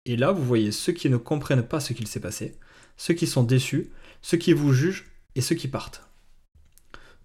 Et 0.05 0.15
là, 0.15 0.31
vous 0.31 0.43
voyez 0.43 0.71
ceux 0.71 0.93
qui 0.93 1.09
ne 1.09 1.17
comprennent 1.17 1.67
pas 1.67 1.79
ce 1.79 1.93
qu'il 1.93 2.07
s'est 2.07 2.19
passé, 2.19 2.57
ceux 2.97 3.13
qui 3.13 3.27
sont 3.27 3.43
déçus, 3.43 3.91
ceux 4.21 4.37
qui 4.37 4.53
vous 4.53 4.73
jugent 4.73 5.05
et 5.35 5.41
ceux 5.41 5.55
qui 5.55 5.67
partent. 5.67 6.07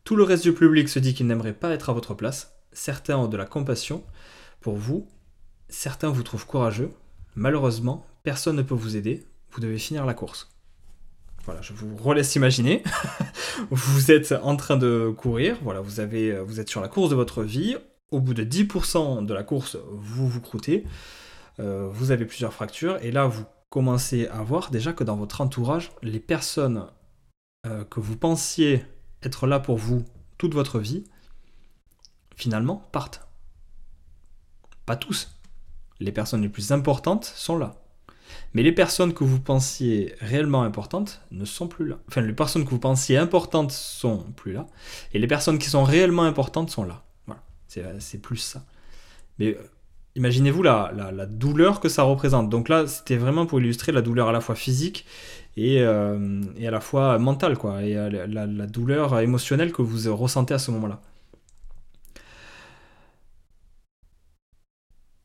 Tout 0.04 0.16
le 0.16 0.24
reste 0.24 0.42
du 0.42 0.52
public 0.52 0.88
se 0.88 0.98
dit 0.98 1.14
qu'il 1.14 1.26
n'aimerait 1.26 1.52
pas 1.52 1.70
être 1.70 1.90
à 1.90 1.92
votre 1.92 2.14
place, 2.14 2.54
certains 2.72 3.16
ont 3.16 3.28
de 3.28 3.36
la 3.36 3.46
compassion 3.46 4.04
pour 4.60 4.76
vous, 4.76 5.08
certains 5.68 6.10
vous 6.10 6.22
trouvent 6.22 6.46
courageux, 6.46 6.90
malheureusement, 7.34 8.06
personne 8.22 8.56
ne 8.56 8.62
peut 8.62 8.74
vous 8.74 8.96
aider, 8.96 9.26
vous 9.52 9.60
devez 9.60 9.78
finir 9.78 10.06
la 10.06 10.14
course. 10.14 10.50
Voilà, 11.44 11.62
je 11.62 11.72
vous 11.72 11.96
relaisse 11.96 12.34
imaginer. 12.36 12.82
vous 13.70 14.10
êtes 14.10 14.32
en 14.42 14.56
train 14.56 14.76
de 14.76 15.12
courir, 15.16 15.56
voilà, 15.62 15.80
vous, 15.80 16.00
avez, 16.00 16.38
vous 16.40 16.60
êtes 16.60 16.68
sur 16.68 16.80
la 16.80 16.88
course 16.88 17.10
de 17.10 17.14
votre 17.14 17.42
vie. 17.42 17.76
Au 18.10 18.20
bout 18.20 18.34
de 18.34 18.44
10% 18.44 19.24
de 19.24 19.34
la 19.34 19.42
course, 19.42 19.78
vous 19.92 20.28
vous 20.28 20.40
croûtez. 20.40 20.84
Euh, 21.60 21.88
vous 21.90 22.10
avez 22.10 22.24
plusieurs 22.24 22.52
fractures. 22.52 22.98
Et 23.02 23.10
là, 23.10 23.26
vous 23.26 23.44
commencez 23.70 24.26
à 24.28 24.42
voir 24.42 24.70
déjà 24.70 24.92
que 24.92 25.04
dans 25.04 25.16
votre 25.16 25.40
entourage, 25.40 25.92
les 26.02 26.20
personnes 26.20 26.86
euh, 27.66 27.84
que 27.84 28.00
vous 28.00 28.16
pensiez 28.16 28.84
être 29.22 29.46
là 29.46 29.60
pour 29.60 29.78
vous 29.78 30.04
toute 30.38 30.54
votre 30.54 30.80
vie, 30.80 31.04
finalement 32.36 32.88
partent. 32.92 33.26
Pas 34.86 34.96
tous. 34.96 35.38
Les 36.00 36.12
personnes 36.12 36.42
les 36.42 36.48
plus 36.48 36.72
importantes 36.72 37.24
sont 37.24 37.58
là. 37.58 37.76
Mais 38.54 38.62
les 38.62 38.72
personnes 38.72 39.12
que 39.12 39.24
vous 39.24 39.40
pensiez 39.40 40.14
réellement 40.20 40.62
importantes 40.62 41.20
ne 41.30 41.44
sont 41.44 41.68
plus 41.68 41.86
là. 41.86 41.98
Enfin, 42.08 42.22
les 42.22 42.32
personnes 42.32 42.64
que 42.64 42.70
vous 42.70 42.78
pensiez 42.78 43.16
importantes 43.16 43.72
sont 43.72 44.18
plus 44.32 44.52
là. 44.52 44.66
Et 45.12 45.18
les 45.18 45.26
personnes 45.26 45.58
qui 45.58 45.68
sont 45.68 45.84
réellement 45.84 46.22
importantes 46.22 46.70
sont 46.70 46.84
là. 46.84 47.04
Voilà. 47.26 47.42
C'est 47.68 48.18
plus 48.18 48.38
ça. 48.38 48.64
Mais 49.38 49.56
euh, 49.56 49.62
imaginez-vous 50.16 50.62
la, 50.62 51.26
douleur 51.26 51.80
que 51.80 51.88
ça 51.88 52.02
représente. 52.02 52.48
Donc 52.48 52.68
là, 52.68 52.86
c'était 52.86 53.16
vraiment 53.16 53.46
pour 53.46 53.60
illustrer 53.60 53.92
la 53.92 54.02
douleur 54.02 54.28
à 54.28 54.32
la 54.32 54.40
fois 54.40 54.54
physique 54.54 55.06
et, 55.56 55.80
euh, 55.80 56.42
à 56.64 56.70
la 56.70 56.80
fois 56.80 57.18
mentale, 57.18 57.56
quoi, 57.56 57.82
et 57.82 57.96
euh, 57.96 58.26
la, 58.26 58.66
douleur 58.66 59.18
émotionnelle 59.20 59.72
que 59.72 59.82
vous 59.82 60.14
ressentez 60.16 60.54
à 60.54 60.58
ce 60.58 60.70
moment-là. 60.70 61.00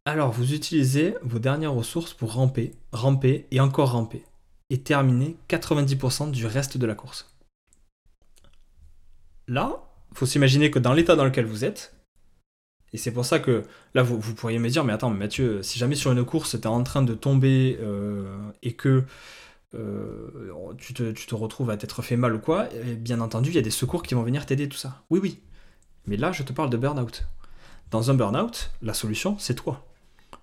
Alors, 0.06 0.32
vous 0.32 0.54
utilisez 0.54 1.16
vos 1.24 1.40
dernières 1.40 1.74
ressources 1.74 2.14
pour 2.14 2.34
ramper, 2.34 2.74
ramper 2.92 3.48
et 3.50 3.60
encore 3.60 3.94
ramper, 3.94 4.24
et 4.70 4.80
terminer 4.82 5.36
90% 5.50 6.30
du 6.30 6.46
reste 6.46 6.78
de 6.78 6.86
la 6.86 6.94
course. 6.94 7.36
Là, 9.48 9.80
il 10.12 10.18
faut 10.18 10.26
s'imaginer 10.28 10.70
que 10.70 10.80
dans 10.80 10.94
l'état 10.94 11.16
dans 11.16 11.26
lequel 11.26 11.46
vous 11.46 11.66
êtes, 11.66 11.95
Et 12.94 12.98
c'est 12.98 13.12
pour 13.12 13.26
ça 13.26 13.40
que 13.40 13.64
là, 13.94 14.04
vous, 14.04 14.34
pourriez 14.36 14.60
me 14.60 14.70
dire, 14.70 14.84
mais 14.84 14.94
attends, 14.94 15.10
Mathieu, 15.10 15.62
si 15.64 15.80
jamais 15.80 15.96
sur 15.96 16.12
une 16.12 16.24
course, 16.24 16.52
tu 16.52 16.58
es 16.58 16.68
en 16.68 16.84
train 16.84 17.02
de 17.02 17.14
tomber 17.14 17.78
euh, 17.82 18.38
et 18.64 18.74
que 18.74 19.04
euh, 19.74 20.74
tu, 20.78 20.94
te, 20.94 21.36
retrouves 21.36 21.70
à 21.70 21.78
t'être 21.78 22.02
fait 22.02 22.16
mal 22.16 22.36
ou 22.36 22.40
quoi, 22.40 22.70
bien 22.98 23.20
entendu, 23.20 23.50
il 23.50 23.56
y 23.56 23.60
a 23.60 23.62
des 23.62 23.70
secours 23.70 24.04
qui 24.04 24.14
vont 24.14 24.24
venir 24.24 24.46
t'aider, 24.46 24.70
tout 24.70 24.78
ça. 24.78 25.04
Oui, 25.10 25.20
oui. 25.22 25.40
Mais 26.08 26.18
là, 26.18 26.32
je 26.32 26.44
te 26.44 26.54
parle 26.54 26.70
de 26.70 26.78
burn-out. 26.78 27.26
Dans 27.92 28.12
un 28.12 28.14
burn-out, 28.14 28.72
la 28.82 28.94
solution, 28.94 29.38
c'est 29.40 29.56
toi. 29.56 29.86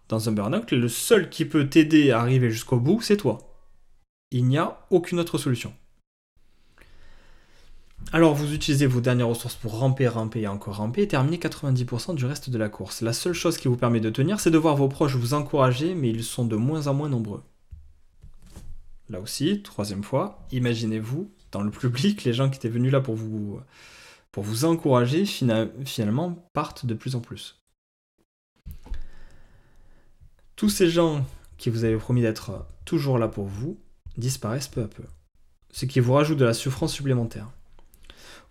Dans 0.09 0.29
un 0.29 0.33
burn-out, 0.33 0.71
le 0.73 0.89
seul 0.89 1.31
qui 1.31 1.45
peut 1.45 1.69
t'aider 1.69 2.11
à 2.11 2.21
arriver 2.21 2.51
jusqu'au 2.51 2.79
bout, 2.79 3.01
c'est 3.01 3.17
toi. 3.17 3.39
Il 4.31 4.45
n'y 4.47 4.59
a 4.59 4.87
aucune 4.91 5.21
autre 5.21 5.39
solution. 5.39 5.73
Alors 8.11 8.35
vous 8.35 8.53
utilisez 8.53 8.87
vos 8.87 9.01
dernières 9.01 9.29
ressources 9.29 9.55
pour 9.55 9.79
ramper, 9.79 10.09
ramper 10.09 10.41
et 10.41 10.49
encore 10.49 10.77
ramper 10.77 11.03
et 11.03 11.09
terminer 11.09 11.39
90% 11.39 12.15
du 12.15 12.27
reste 12.27 12.51
de 12.51 12.59
la 12.59 12.69
course. 12.69 13.01
La 13.01 13.13
seule 13.13 13.33
chose 13.33 13.57
qui 13.57 13.69
vous 13.69 13.77
permet 13.77 14.01
de 14.01 14.11
tenir, 14.11 14.41
c'est 14.41 14.51
de 14.51 14.59
voir 14.59 14.77
vos 14.77 14.89
proches 14.89 15.15
vous 15.15 15.35
encourager, 15.35 15.95
mais 15.95 16.11
ils 16.11 16.25
sont 16.25 16.45
de 16.45 16.57
moins 16.57 16.89
en 16.89 16.95
moins 16.95 17.09
nombreux. 17.09 17.43
Là 19.09 19.21
aussi, 19.21 19.63
troisième 19.63 20.03
fois, 20.03 20.47
imaginez-vous 20.53 21.31
dans 21.53 21.63
le 21.63 21.71
public, 21.71 22.25
les 22.25 22.33
gens 22.33 22.51
qui 22.51 22.57
étaient 22.57 22.69
venus 22.69 22.93
là 22.93 23.01
pour 23.01 23.15
vous, 23.15 23.61
pour 24.31 24.43
vous 24.43 24.65
encourager, 24.65 25.27
finalement, 25.27 26.49
partent 26.55 26.87
de 26.87 26.95
plus 26.95 27.15
en 27.15 27.21
plus. 27.21 27.63
Tous 30.57 30.71
ces 30.71 30.89
gens 30.89 31.27
qui 31.59 31.71
vous 31.71 31.85
avaient 31.85 31.97
promis 31.97 32.23
d'être 32.23 32.67
toujours 32.85 33.19
là 33.19 33.29
pour 33.29 33.47
vous 33.47 33.79
disparaissent 34.17 34.69
peu 34.69 34.83
à 34.83 34.89
peu, 34.89 35.05
ce 35.71 35.87
qui 35.87 36.01
vous 36.01 36.13
rajoute 36.13 36.39
de 36.39 36.45
la 36.45 36.55
souffrance 36.55 36.93
supplémentaire. 36.93 37.49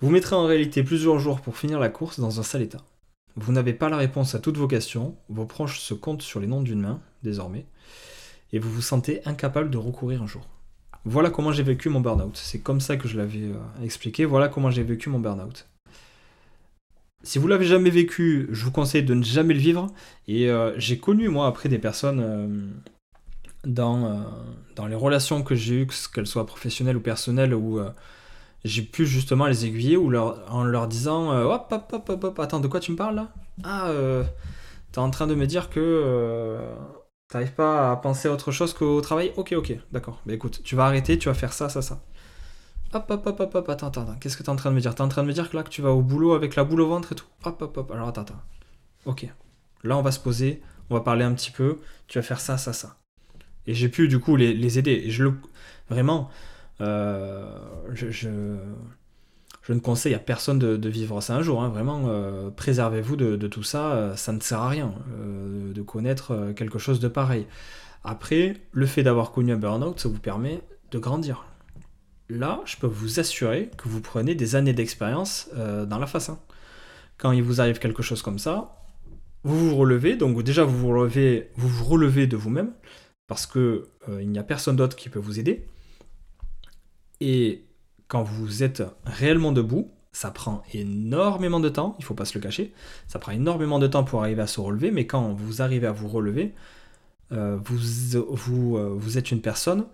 Vous 0.01 0.09
mettrez 0.09 0.35
en 0.35 0.47
réalité 0.47 0.81
plusieurs 0.81 1.19
jours 1.19 1.41
pour 1.41 1.57
finir 1.57 1.79
la 1.79 1.89
course 1.89 2.19
dans 2.19 2.39
un 2.39 2.43
sale 2.43 2.63
état. 2.63 2.81
Vous 3.35 3.51
n'avez 3.51 3.73
pas 3.73 3.87
la 3.87 3.97
réponse 3.97 4.33
à 4.33 4.39
toutes 4.39 4.57
vos 4.57 4.67
questions, 4.67 5.15
vos 5.29 5.45
proches 5.45 5.79
se 5.79 5.93
comptent 5.93 6.23
sur 6.23 6.39
les 6.39 6.47
noms 6.47 6.63
d'une 6.63 6.81
main, 6.81 6.99
désormais, 7.21 7.67
et 8.51 8.57
vous 8.57 8.71
vous 8.71 8.81
sentez 8.81 9.21
incapable 9.25 9.69
de 9.69 9.77
recourir 9.77 10.23
un 10.23 10.27
jour. 10.27 10.49
Voilà 11.05 11.29
comment 11.29 11.51
j'ai 11.51 11.61
vécu 11.61 11.89
mon 11.89 12.01
burn-out. 12.01 12.35
C'est 12.35 12.61
comme 12.61 12.81
ça 12.81 12.97
que 12.97 13.07
je 13.07 13.15
l'avais 13.15 13.43
euh, 13.43 13.83
expliqué. 13.83 14.25
Voilà 14.25 14.47
comment 14.49 14.71
j'ai 14.71 14.81
vécu 14.81 15.09
mon 15.09 15.19
burn-out. 15.19 15.67
Si 17.21 17.37
vous 17.37 17.47
l'avez 17.47 17.65
jamais 17.65 17.91
vécu, 17.91 18.47
je 18.51 18.65
vous 18.65 18.71
conseille 18.71 19.03
de 19.03 19.13
ne 19.13 19.23
jamais 19.23 19.53
le 19.53 19.59
vivre. 19.59 19.93
Et 20.27 20.49
euh, 20.49 20.73
j'ai 20.79 20.97
connu, 20.97 21.29
moi, 21.29 21.45
après 21.45 21.69
des 21.69 21.77
personnes 21.77 22.19
euh, 22.19 22.67
dans, 23.65 24.25
dans 24.75 24.87
les 24.87 24.95
relations 24.95 25.43
que 25.43 25.53
j'ai 25.53 25.81
eues, 25.81 25.87
qu'elles 26.13 26.25
soient 26.25 26.47
professionnelles 26.47 26.97
ou 26.97 27.01
personnelles, 27.01 27.53
où 27.53 27.79
j'ai 28.63 28.83
pu 28.83 29.05
justement 29.05 29.47
les 29.47 29.65
aiguiller 29.65 29.97
ou 29.97 30.09
leur, 30.09 30.43
en 30.53 30.63
leur 30.63 30.87
disant 30.87 31.31
euh, 31.31 31.45
hop, 31.45 31.67
hop, 31.71 31.93
hop, 31.93 32.09
hop, 32.09 32.23
hop, 32.23 32.39
attends, 32.39 32.59
de 32.59 32.67
quoi 32.67 32.79
tu 32.79 32.91
me 32.91 32.97
parles 32.97 33.15
là? 33.15 33.29
Ah, 33.63 33.89
euh, 33.89 34.23
t'es 34.91 34.99
en 34.99 35.09
train 35.09 35.27
de 35.27 35.35
me 35.35 35.47
dire 35.47 35.69
que 35.69 35.79
euh, 35.79 36.75
t'arrives 37.27 37.53
pas 37.53 37.91
à 37.91 37.95
penser 37.95 38.27
à 38.27 38.31
autre 38.31 38.51
chose 38.51 38.73
qu'au 38.73 39.01
travail? 39.01 39.33
Ok, 39.35 39.53
ok, 39.57 39.73
d'accord. 39.91 40.21
Mais 40.25 40.35
écoute, 40.35 40.61
tu 40.63 40.75
vas 40.75 40.85
arrêter, 40.85 41.17
tu 41.17 41.27
vas 41.27 41.33
faire 41.33 41.53
ça, 41.53 41.69
ça, 41.69 41.81
ça. 41.81 42.03
Hop, 42.93 43.05
hop, 43.09 43.25
hop, 43.25 43.39
hop, 43.39 43.55
hop, 43.55 43.69
attends, 43.69 43.87
attends, 43.87 44.01
attends. 44.03 44.15
qu'est-ce 44.19 44.37
que 44.37 44.43
t'es 44.43 44.49
en 44.49 44.55
train 44.55 44.69
de 44.69 44.75
me 44.75 44.81
dire? 44.81 44.93
T'es 44.93 45.01
en 45.01 45.07
train 45.07 45.23
de 45.23 45.27
me 45.27 45.33
dire 45.33 45.49
que 45.49 45.55
là, 45.57 45.63
que 45.63 45.69
tu 45.69 45.81
vas 45.81 45.91
au 45.91 46.01
boulot 46.01 46.33
avec 46.33 46.55
la 46.55 46.63
boule 46.63 46.81
au 46.81 46.87
ventre 46.87 47.13
et 47.13 47.15
tout? 47.15 47.27
Hop, 47.45 47.61
hop, 47.61 47.77
hop, 47.77 47.91
alors 47.91 48.09
attends, 48.09 48.21
attends. 48.21 48.41
Ok. 49.05 49.27
Là, 49.83 49.97
on 49.97 50.01
va 50.01 50.11
se 50.11 50.19
poser, 50.19 50.61
on 50.89 50.95
va 50.95 51.01
parler 51.01 51.23
un 51.23 51.33
petit 51.33 51.51
peu, 51.51 51.79
tu 52.07 52.19
vas 52.19 52.23
faire 52.23 52.39
ça, 52.39 52.57
ça, 52.57 52.73
ça. 52.73 52.97
Et 53.65 53.73
j'ai 53.73 53.89
pu, 53.89 54.07
du 54.07 54.19
coup, 54.19 54.35
les, 54.35 54.53
les 54.53 54.77
aider. 54.77 55.03
Et 55.05 55.09
je 55.09 55.23
le. 55.23 55.33
Vraiment 55.89 56.29
euh, 56.81 57.45
je, 57.93 58.29
ne 59.69 59.79
conseille 59.79 60.15
à 60.15 60.19
personne 60.19 60.59
de, 60.59 60.89
vivre 60.89 61.21
ça 61.21 61.35
un 61.35 61.41
jour. 61.41 61.61
Hein. 61.61 61.69
Vraiment, 61.69 62.03
euh, 62.07 62.49
préservez-vous 62.49 63.15
de, 63.15 63.47
tout 63.47 63.63
ça. 63.63 63.91
Euh, 63.93 64.15
ça 64.15 64.31
ne 64.31 64.39
sert 64.39 64.59
à 64.59 64.69
rien 64.69 64.93
de 65.73 65.81
connaître 65.81 66.53
quelque 66.55 66.79
chose 66.79 66.99
de 66.99 67.07
pareil. 67.07 67.47
Après, 68.03 68.57
le 68.71 68.85
fait 68.85 69.03
d'avoir 69.03 69.31
connu 69.31 69.53
un 69.53 69.57
burn-out, 69.57 69.99
ça 69.99 70.09
vous 70.09 70.19
permet 70.19 70.61
de 70.89 70.99
grandir. 70.99 71.45
Là, 72.29 72.61
je 72.65 72.77
peux 72.77 72.87
vous 72.87 73.19
assurer 73.19 73.69
que 73.77 73.87
vous 73.87 74.01
prenez 74.01 74.35
des 74.35 74.55
années 74.55 74.73
d'expérience 74.73 75.49
dans 75.55 75.99
la 75.99 76.07
face. 76.07 76.29
Hein. 76.29 76.39
Quand 77.17 77.31
il 77.31 77.43
vous 77.43 77.61
arrive 77.61 77.77
quelque 77.77 78.01
chose 78.01 78.21
comme 78.23 78.39
ça, 78.39 78.75
vous 79.43 79.69
vous 79.69 79.75
relevez, 79.75 80.15
donc 80.15 80.41
déjà 80.43 80.63
vous 80.63 80.77
vous 80.77 80.87
relevez, 80.87 81.51
vous 81.55 81.85
relevez 81.85 82.25
de 82.25 82.37
vous-même, 82.37 82.71
parce 83.27 83.45
que 83.45 83.87
il 84.19 84.29
n'y 84.29 84.39
a 84.39 84.43
personne 84.43 84.75
d'autre 84.75 84.95
qui 84.95 85.09
peut 85.09 85.19
vous 85.19 85.39
aider. 85.39 85.67
Et 87.21 87.63
quand 88.07 88.23
vous 88.23 88.63
êtes 88.63 88.83
réellement 89.05 89.53
debout, 89.53 89.89
ça 90.11 90.31
prend 90.31 90.63
énormément 90.73 91.61
de 91.61 91.69
temps, 91.69 91.95
il 91.97 92.01
ne 92.01 92.05
faut 92.05 92.13
pas 92.13 92.25
se 92.25 92.37
le 92.37 92.41
cacher, 92.41 92.73
ça 93.07 93.19
prend 93.19 93.31
énormément 93.31 93.79
de 93.79 93.87
temps 93.87 94.03
pour 94.03 94.21
arriver 94.21 94.41
à 94.41 94.47
se 94.47 94.59
relever, 94.59 94.91
mais 94.91 95.07
quand 95.07 95.31
vous 95.31 95.61
arrivez 95.61 95.87
à 95.87 95.93
vous 95.93 96.09
relever, 96.09 96.53
euh, 97.31 97.57
euh, 97.57 98.95
vous, 98.97 99.17
êtes 99.17 99.31
une 99.31 99.41
personne 99.41 99.85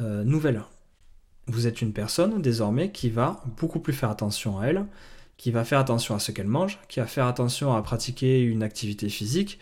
euh, 0.00 0.24
nouvelle. 0.24 0.62
Vous 1.46 1.66
êtes 1.66 1.82
une 1.82 1.92
personne 1.92 2.40
désormais 2.40 2.90
qui 2.90 3.10
va 3.10 3.42
beaucoup 3.58 3.80
plus 3.80 3.92
faire 3.92 4.08
attention 4.08 4.58
à 4.58 4.66
elle, 4.66 4.86
qui 5.36 5.50
va 5.50 5.64
faire 5.64 5.78
attention 5.78 6.14
à 6.14 6.18
ce 6.18 6.32
qu'elle 6.32 6.46
mange, 6.46 6.78
qui 6.88 7.00
va 7.00 7.06
faire 7.06 7.26
attention 7.26 7.74
à 7.74 7.82
pratiquer 7.82 8.40
une 8.40 8.62
activité 8.62 9.10
physique. 9.10 9.58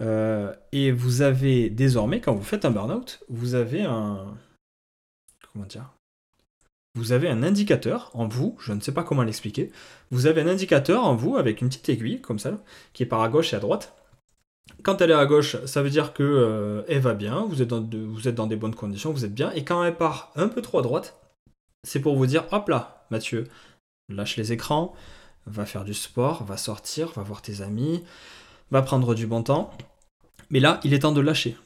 et 0.00 0.92
vous 0.92 1.22
avez 1.22 1.68
désormais, 1.68 2.20
quand 2.20 2.34
vous 2.34 2.44
faites 2.44 2.64
un 2.64 2.70
burn-out, 2.70 3.20
vous 3.28 3.54
avez 3.54 3.82
un... 3.82 4.34
Comment 5.52 5.66
dire 5.66 5.97
vous 6.98 7.12
avez 7.12 7.28
un 7.28 7.42
indicateur 7.42 8.10
en 8.12 8.26
vous, 8.26 8.56
je 8.60 8.72
ne 8.72 8.80
sais 8.80 8.92
pas 8.92 9.04
comment 9.04 9.22
l'expliquer, 9.22 9.70
vous 10.10 10.26
avez 10.26 10.40
un 10.40 10.48
indicateur 10.48 11.04
en 11.04 11.14
vous 11.14 11.36
avec 11.36 11.62
une 11.62 11.68
petite 11.68 11.88
aiguille 11.88 12.20
comme 12.20 12.38
ça, 12.38 12.58
qui 12.92 13.04
est 13.04 13.06
par 13.06 13.22
à 13.22 13.28
gauche 13.28 13.52
et 13.52 13.56
à 13.56 13.60
droite. 13.60 13.94
Quand 14.82 15.00
elle 15.00 15.10
est 15.10 15.14
à 15.14 15.24
gauche, 15.24 15.64
ça 15.64 15.82
veut 15.82 15.90
dire 15.90 16.12
que 16.12 16.22
euh, 16.22 17.00
va 17.00 17.14
bien, 17.14 17.46
vous 17.48 17.62
êtes, 17.62 17.68
dans 17.68 17.80
vous 17.80 18.28
êtes 18.28 18.34
dans 18.34 18.46
des 18.46 18.56
bonnes 18.56 18.74
conditions, 18.74 19.12
vous 19.12 19.24
êtes 19.24 19.34
bien. 19.34 19.50
Et 19.52 19.64
quand 19.64 19.82
elle 19.82 19.96
part 19.96 20.32
un 20.36 20.48
peu 20.48 20.60
trop 20.60 20.80
à 20.80 20.82
droite, 20.82 21.18
c'est 21.84 22.00
pour 22.00 22.16
vous 22.16 22.26
dire, 22.26 22.44
hop 22.52 22.68
là, 22.68 23.06
Mathieu, 23.10 23.44
lâche 24.08 24.36
les 24.36 24.52
écrans, 24.52 24.94
va 25.46 25.64
faire 25.64 25.84
du 25.84 25.94
sport, 25.94 26.44
va 26.44 26.56
sortir, 26.56 27.12
va 27.12 27.22
voir 27.22 27.42
tes 27.42 27.62
amis, 27.62 28.04
va 28.70 28.82
prendre 28.82 29.14
du 29.14 29.26
bon 29.26 29.42
temps. 29.42 29.70
Mais 30.50 30.60
là, 30.60 30.80
il 30.84 30.92
est 30.94 31.00
temps 31.00 31.12
de 31.12 31.20
lâcher. 31.20 31.56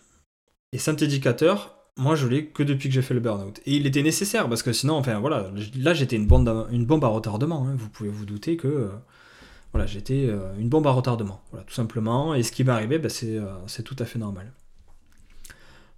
Et 0.72 0.78
cet 0.78 1.02
indicateur, 1.02 1.81
moi 1.96 2.14
je 2.14 2.26
l'ai 2.26 2.46
que 2.46 2.62
depuis 2.62 2.88
que 2.88 2.94
j'ai 2.94 3.02
fait 3.02 3.14
le 3.14 3.20
burn-out. 3.20 3.60
Et 3.66 3.74
il 3.76 3.86
était 3.86 4.02
nécessaire 4.02 4.48
parce 4.48 4.62
que 4.62 4.72
sinon, 4.72 4.94
enfin 4.94 5.18
voilà, 5.18 5.50
là 5.76 5.94
j'étais 5.94 6.16
une 6.16 6.26
bombe, 6.26 6.48
à, 6.48 7.08
retardement. 7.08 7.66
Hein. 7.66 7.74
Vous 7.76 7.88
pouvez 7.88 8.08
vous 8.08 8.24
douter 8.24 8.56
que 8.56 8.68
euh, 8.68 8.88
voilà, 9.72 9.86
j'étais 9.86 10.26
euh, 10.26 10.52
une 10.58 10.68
bombe 10.68 10.86
à 10.86 10.90
retardement. 10.90 11.42
Voilà, 11.50 11.64
tout 11.64 11.74
simplement. 11.74 12.34
Et 12.34 12.42
ce 12.42 12.52
qui 12.52 12.64
m'est 12.64 12.72
arrivé, 12.72 12.98
bah, 12.98 13.08
euh, 13.24 13.52
c'est 13.66 13.82
tout 13.82 13.96
à 13.98 14.04
fait 14.04 14.18
normal. 14.18 14.52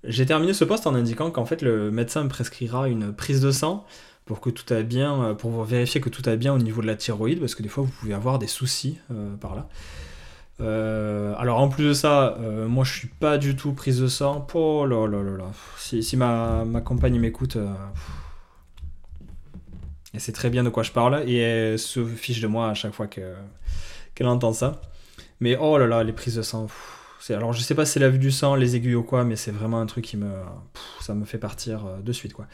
J'ai 0.04 0.26
terminé 0.26 0.52
ce 0.52 0.64
poste 0.64 0.86
en 0.86 0.94
indiquant 0.94 1.30
qu'en 1.30 1.46
fait 1.46 1.62
le 1.62 1.90
médecin 1.90 2.24
me 2.24 2.28
prescrira 2.28 2.88
une 2.88 3.14
prise 3.14 3.40
de 3.40 3.50
sang 3.50 3.86
pour 4.26 4.40
que 4.40 4.50
tout 4.50 4.72
aille 4.72 4.84
bien, 4.84 5.34
pour 5.34 5.64
vérifier 5.64 6.00
que 6.00 6.10
tout 6.10 6.22
aille 6.26 6.36
bien 6.36 6.52
au 6.52 6.58
niveau 6.58 6.82
de 6.82 6.86
la 6.86 6.96
thyroïde, 6.96 7.40
parce 7.40 7.54
que 7.54 7.62
des 7.62 7.68
fois 7.70 7.84
vous 7.84 7.90
pouvez 7.90 8.12
avoir 8.12 8.38
des 8.38 8.46
soucis 8.46 8.98
par 9.40 9.54
là. 9.54 9.68
Euh, 10.60 11.33
alors 11.44 11.58
en 11.60 11.68
plus 11.68 11.84
de 11.84 11.92
ça, 11.92 12.38
euh, 12.40 12.66
moi 12.66 12.84
je 12.84 12.94
suis 12.94 13.08
pas 13.08 13.36
du 13.36 13.54
tout 13.54 13.74
prise 13.74 14.00
de 14.00 14.06
sang. 14.06 14.46
Oh 14.54 14.86
là 14.86 15.06
là 15.06 15.22
là 15.22 15.36
là. 15.36 15.52
Si, 15.76 16.16
ma, 16.16 16.64
ma 16.64 16.80
compagne 16.80 17.20
m'écoute, 17.20 17.56
euh, 17.56 17.70
elle 20.14 20.20
sait 20.20 20.32
très 20.32 20.48
bien 20.48 20.64
de 20.64 20.70
quoi 20.70 20.82
je 20.82 20.90
parle 20.90 21.22
et 21.26 21.36
elle 21.36 21.78
se 21.78 22.02
fiche 22.06 22.40
de 22.40 22.46
moi 22.46 22.70
à 22.70 22.74
chaque 22.74 22.94
fois 22.94 23.08
qu'elle 23.08 24.26
entend 24.26 24.54
ça. 24.54 24.80
Mais 25.38 25.54
oh 25.60 25.76
là 25.76 25.86
là, 25.86 26.02
les 26.02 26.14
prises 26.14 26.36
de 26.36 26.40
sang. 26.40 26.66
Alors 27.32 27.52
je 27.52 27.60
sais 27.60 27.74
pas 27.74 27.86
si 27.86 27.92
c'est 27.92 28.00
la 28.00 28.10
vue 28.10 28.18
du 28.18 28.30
sang, 28.30 28.54
les 28.54 28.76
aiguilles 28.76 28.94
ou 28.94 29.02
quoi, 29.02 29.24
mais 29.24 29.36
c'est 29.36 29.50
vraiment 29.50 29.80
un 29.80 29.86
truc 29.86 30.04
qui 30.04 30.16
me, 30.16 30.30
ça 31.00 31.14
me 31.14 31.24
fait 31.24 31.38
partir 31.38 31.86
de 32.02 32.12
suite 32.12 32.34
quoi 32.34 32.46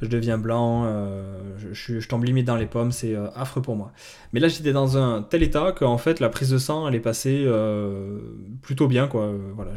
je 0.00 0.08
deviens 0.08 0.38
blanc, 0.38 0.84
euh, 0.86 1.56
je, 1.72 2.06
tombe 2.06 2.24
limite 2.24 2.46
dans 2.46 2.56
les 2.56 2.66
pommes, 2.66 2.92
c'est 2.92 3.14
euh, 3.14 3.28
affreux 3.34 3.62
pour 3.62 3.76
moi. 3.76 3.92
Mais 4.32 4.40
là, 4.40 4.48
j'étais 4.48 4.72
dans 4.72 4.96
un 4.96 5.22
tel 5.22 5.42
état 5.42 5.72
qu'en 5.72 5.98
fait, 5.98 6.20
la 6.20 6.28
prise 6.28 6.50
de 6.50 6.58
sang, 6.58 6.86
elle 6.88 6.94
est 6.94 7.00
passée 7.00 7.44
euh, 7.46 8.20
plutôt 8.62 8.86
bien, 8.86 9.08
quoi. 9.08 9.32
Voilà, 9.54 9.72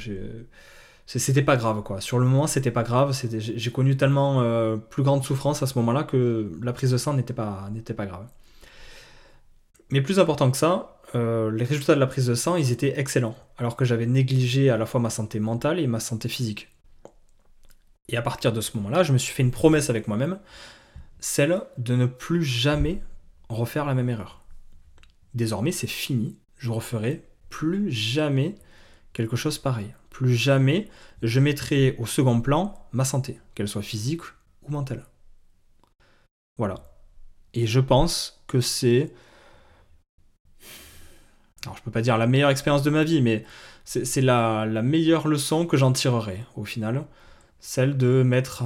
c'était 1.06 1.42
pas 1.42 1.58
grave, 1.58 1.82
quoi. 1.82 2.02
Sur 2.02 2.20
le 2.20 2.26
moment, 2.26 2.48
c'était 2.48 2.72
pas 2.72 2.84
grave. 2.84 3.18
J'ai 3.40 3.72
connu 3.72 3.98
tellement 3.98 4.78
plus 4.90 5.04
grande 5.04 5.24
souffrance 5.24 5.64
à 5.64 5.68
ce 5.68 5.78
moment-là 5.80 6.04
que 6.04 6.52
la 6.62 6.74
prise 6.74 6.92
de 6.92 6.98
sang 6.98 7.14
n'était 7.14 7.34
pas, 7.34 7.70
n'était 7.74 7.94
pas 7.94 8.06
grave. 8.06 8.28
Mais 9.90 10.02
plus 10.02 10.20
important 10.20 10.52
que 10.52 10.58
ça, 10.58 11.01
les 11.14 11.64
résultats 11.64 11.96
de 11.96 12.00
la 12.00 12.08
prise 12.08 12.28
de 12.28 12.36
sang, 12.36 12.56
ils 12.56 12.72
étaient 12.72 13.00
excellents, 13.00 13.36
alors 13.58 13.76
que 13.76 13.86
j'avais 13.86 14.06
négligé 14.06 14.70
à 14.70 14.78
la 14.78 14.86
fois 14.86 15.00
ma 15.00 15.10
santé 15.10 15.40
mentale 15.40 15.80
et 15.80 15.88
ma 15.88 16.00
santé 16.00 16.30
physique. 16.30 16.70
Et 18.08 18.18
à 18.18 18.22
partir 18.22 18.52
de 18.52 18.62
ce 18.62 18.76
moment-là, 18.78 19.04
je 19.04 19.14
me 19.14 19.18
suis 19.18 19.34
fait 19.34 19.44
une 19.44 19.52
promesse 19.52 19.90
avec 19.90 20.08
moi-même, 20.08 20.40
celle 21.20 21.62
de 21.78 21.96
ne 21.96 22.06
plus 22.06 22.44
jamais 22.44 23.02
refaire 23.50 23.86
la 23.86 23.94
même 23.94 24.10
erreur. 24.10 24.44
Désormais, 25.34 25.72
c'est 25.72 25.88
fini. 25.88 26.38
Je 26.58 26.72
referai 26.72 27.28
plus 27.50 27.92
jamais 27.92 28.56
quelque 29.14 29.36
chose 29.36 29.58
pareil. 29.58 29.94
Plus 30.10 30.36
jamais 30.36 30.90
je 31.22 31.40
mettrai 31.40 31.96
au 32.00 32.06
second 32.06 32.42
plan 32.42 32.88
ma 32.92 33.06
santé, 33.06 33.40
qu'elle 33.56 33.68
soit 33.68 33.82
physique 33.82 34.24
ou 34.64 34.72
mentale. 34.72 35.06
Voilà. 36.58 36.92
Et 37.54 37.68
je 37.68 37.80
pense 37.80 38.44
que 38.48 38.62
c'est. 38.62 39.14
Alors, 41.66 41.78
je 41.78 41.84
peux 41.84 41.92
pas 41.92 42.02
dire 42.02 42.18
la 42.18 42.28
meilleure 42.28 42.50
expérience 42.50 42.84
de 42.84 42.90
ma 42.90 43.04
vie, 43.04 43.22
mais 43.22 43.46
c'est 43.86 44.22
la, 44.22 44.66
la, 44.66 44.82
meilleure 44.82 45.28
leçon 45.28 45.66
que 45.66 45.78
j'en 45.78 45.92
tirerai 45.92 46.44
au 46.56 46.66
final. 46.66 47.06
Celle 47.60 47.98
de 47.98 48.24
mettre 48.24 48.64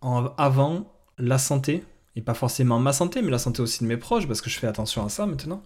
en 0.00 0.26
avant 0.38 0.92
la 1.18 1.38
santé, 1.38 1.84
et 2.16 2.22
pas 2.22 2.34
forcément 2.34 2.78
ma 2.78 2.92
santé, 2.92 3.22
mais 3.22 3.30
la 3.30 3.38
santé 3.38 3.62
aussi 3.62 3.84
de 3.84 3.88
mes 3.88 3.96
proches, 3.96 4.26
parce 4.26 4.40
que 4.40 4.50
je 4.50 4.58
fais 4.58 4.66
attention 4.66 5.04
à 5.04 5.08
ça 5.08 5.26
maintenant. 5.26 5.62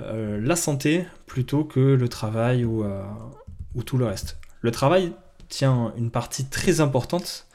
Euh, 0.00 0.40
la 0.40 0.56
santé 0.56 1.06
plutôt 1.26 1.64
que 1.64 1.80
le 1.80 2.08
travail 2.08 2.64
euh, 2.64 3.02
ou 3.74 3.82
tout 3.82 3.96
le 3.96 4.06
reste. 4.06 4.38
Le 4.60 4.70
travail 4.70 5.12
tient 5.48 5.92
une 5.96 6.10
partie 6.10 6.46
très 6.46 6.80
importante 6.80 7.46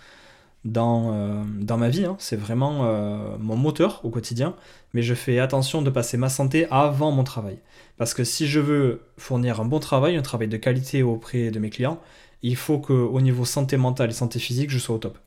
dans, 0.65 1.13
euh, 1.13 1.43
dans 1.59 1.77
ma 1.77 1.89
vie. 1.89 2.05
Hein. 2.05 2.15
C'est 2.19 2.35
vraiment 2.35 2.81
euh, 2.83 3.37
mon 3.39 3.55
moteur 3.55 4.01
au 4.03 4.09
quotidien. 4.09 4.55
Mais 4.93 5.01
je 5.01 5.13
fais 5.13 5.39
attention 5.39 5.81
de 5.81 5.89
passer 5.89 6.17
ma 6.17 6.29
santé 6.29 6.67
avant 6.71 7.11
mon 7.11 7.23
travail. 7.23 7.59
Parce 7.97 8.13
que 8.13 8.23
si 8.23 8.47
je 8.47 8.59
veux 8.59 9.01
fournir 9.17 9.61
un 9.61 9.65
bon 9.65 9.79
travail, 9.79 10.15
un 10.15 10.21
travail 10.21 10.47
de 10.47 10.57
qualité 10.57 11.03
auprès 11.03 11.51
de 11.51 11.59
mes 11.59 11.69
clients, 11.69 11.99
il 12.41 12.55
faut 12.55 12.79
qu'au 12.79 13.21
niveau 13.21 13.45
santé 13.45 13.77
mentale 13.77 14.09
et 14.09 14.13
santé 14.13 14.39
physique, 14.39 14.69
je 14.69 14.79
sois 14.79 14.95
au 14.95 14.99
top. 14.99 15.17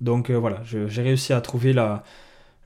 Donc 0.00 0.30
euh, 0.30 0.38
voilà, 0.38 0.62
j'ai 0.64 1.02
réussi 1.02 1.32
à 1.32 1.40
trouver 1.40 1.72
la, 1.72 2.04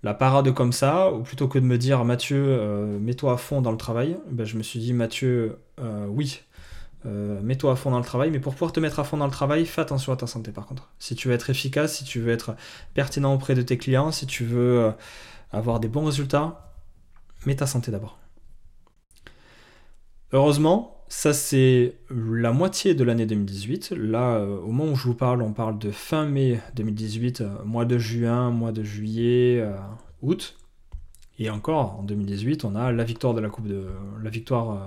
la 0.02 0.14
parade 0.14 0.52
comme 0.52 0.72
ça, 0.72 1.10
ou 1.12 1.22
plutôt 1.22 1.48
que 1.48 1.58
de 1.58 1.64
me 1.64 1.78
dire 1.78 2.04
Mathieu, 2.04 2.58
mets-toi 3.00 3.32
à 3.32 3.36
fond 3.38 3.60
dans 3.60 3.72
le 3.72 3.78
travail, 3.78 4.16
ben, 4.30 4.44
je 4.44 4.56
me 4.56 4.62
suis 4.62 4.78
dit 4.78 4.92
Mathieu, 4.92 5.58
oui, 6.08 6.42
euh, 7.06 7.40
mets-toi 7.42 7.72
à 7.72 7.76
fond 7.76 7.90
dans 7.90 7.98
le 7.98 8.04
travail, 8.04 8.30
mais 8.30 8.38
pour 8.38 8.54
pouvoir 8.54 8.72
te 8.72 8.80
mettre 8.80 8.98
à 8.98 9.04
fond 9.04 9.16
dans 9.16 9.26
le 9.26 9.30
travail, 9.30 9.66
fais 9.66 9.82
attention 9.82 10.12
à 10.12 10.16
ta 10.16 10.26
santé 10.26 10.52
par 10.52 10.66
contre. 10.66 10.88
Si 10.98 11.14
tu 11.14 11.28
veux 11.28 11.34
être 11.34 11.50
efficace, 11.50 11.98
si 11.98 12.04
tu 12.04 12.20
veux 12.20 12.32
être 12.32 12.56
pertinent 12.94 13.34
auprès 13.34 13.54
de 13.54 13.62
tes 13.62 13.76
clients, 13.76 14.10
si 14.10 14.26
tu 14.26 14.44
veux 14.44 14.80
euh, 14.80 14.90
avoir 15.52 15.80
des 15.80 15.88
bons 15.88 16.06
résultats, 16.06 16.72
mets 17.46 17.56
ta 17.56 17.66
santé 17.66 17.90
d'abord. 17.90 18.18
Heureusement, 20.32 21.04
ça 21.08 21.34
c'est 21.34 21.94
la 22.10 22.52
moitié 22.52 22.94
de 22.94 23.04
l'année 23.04 23.26
2018. 23.26 23.90
Là, 23.90 24.36
euh, 24.36 24.58
au 24.60 24.68
moment 24.68 24.92
où 24.92 24.96
je 24.96 25.04
vous 25.04 25.14
parle, 25.14 25.42
on 25.42 25.52
parle 25.52 25.78
de 25.78 25.90
fin 25.90 26.24
mai 26.24 26.60
2018, 26.74 27.42
mois 27.64 27.84
de 27.84 27.98
juin, 27.98 28.50
mois 28.50 28.72
de 28.72 28.82
juillet, 28.82 29.62
août. 30.22 30.56
Et 31.38 31.50
encore, 31.50 31.98
en 31.98 32.02
2018, 32.04 32.64
on 32.64 32.76
a 32.76 32.92
la 32.92 33.02
victoire 33.02 33.34
de 33.34 33.40
la 33.40 33.48
Coupe 33.48 33.66
de 33.66 33.86
la 34.22 34.30
victoire 34.30 34.70
euh, 34.70 34.78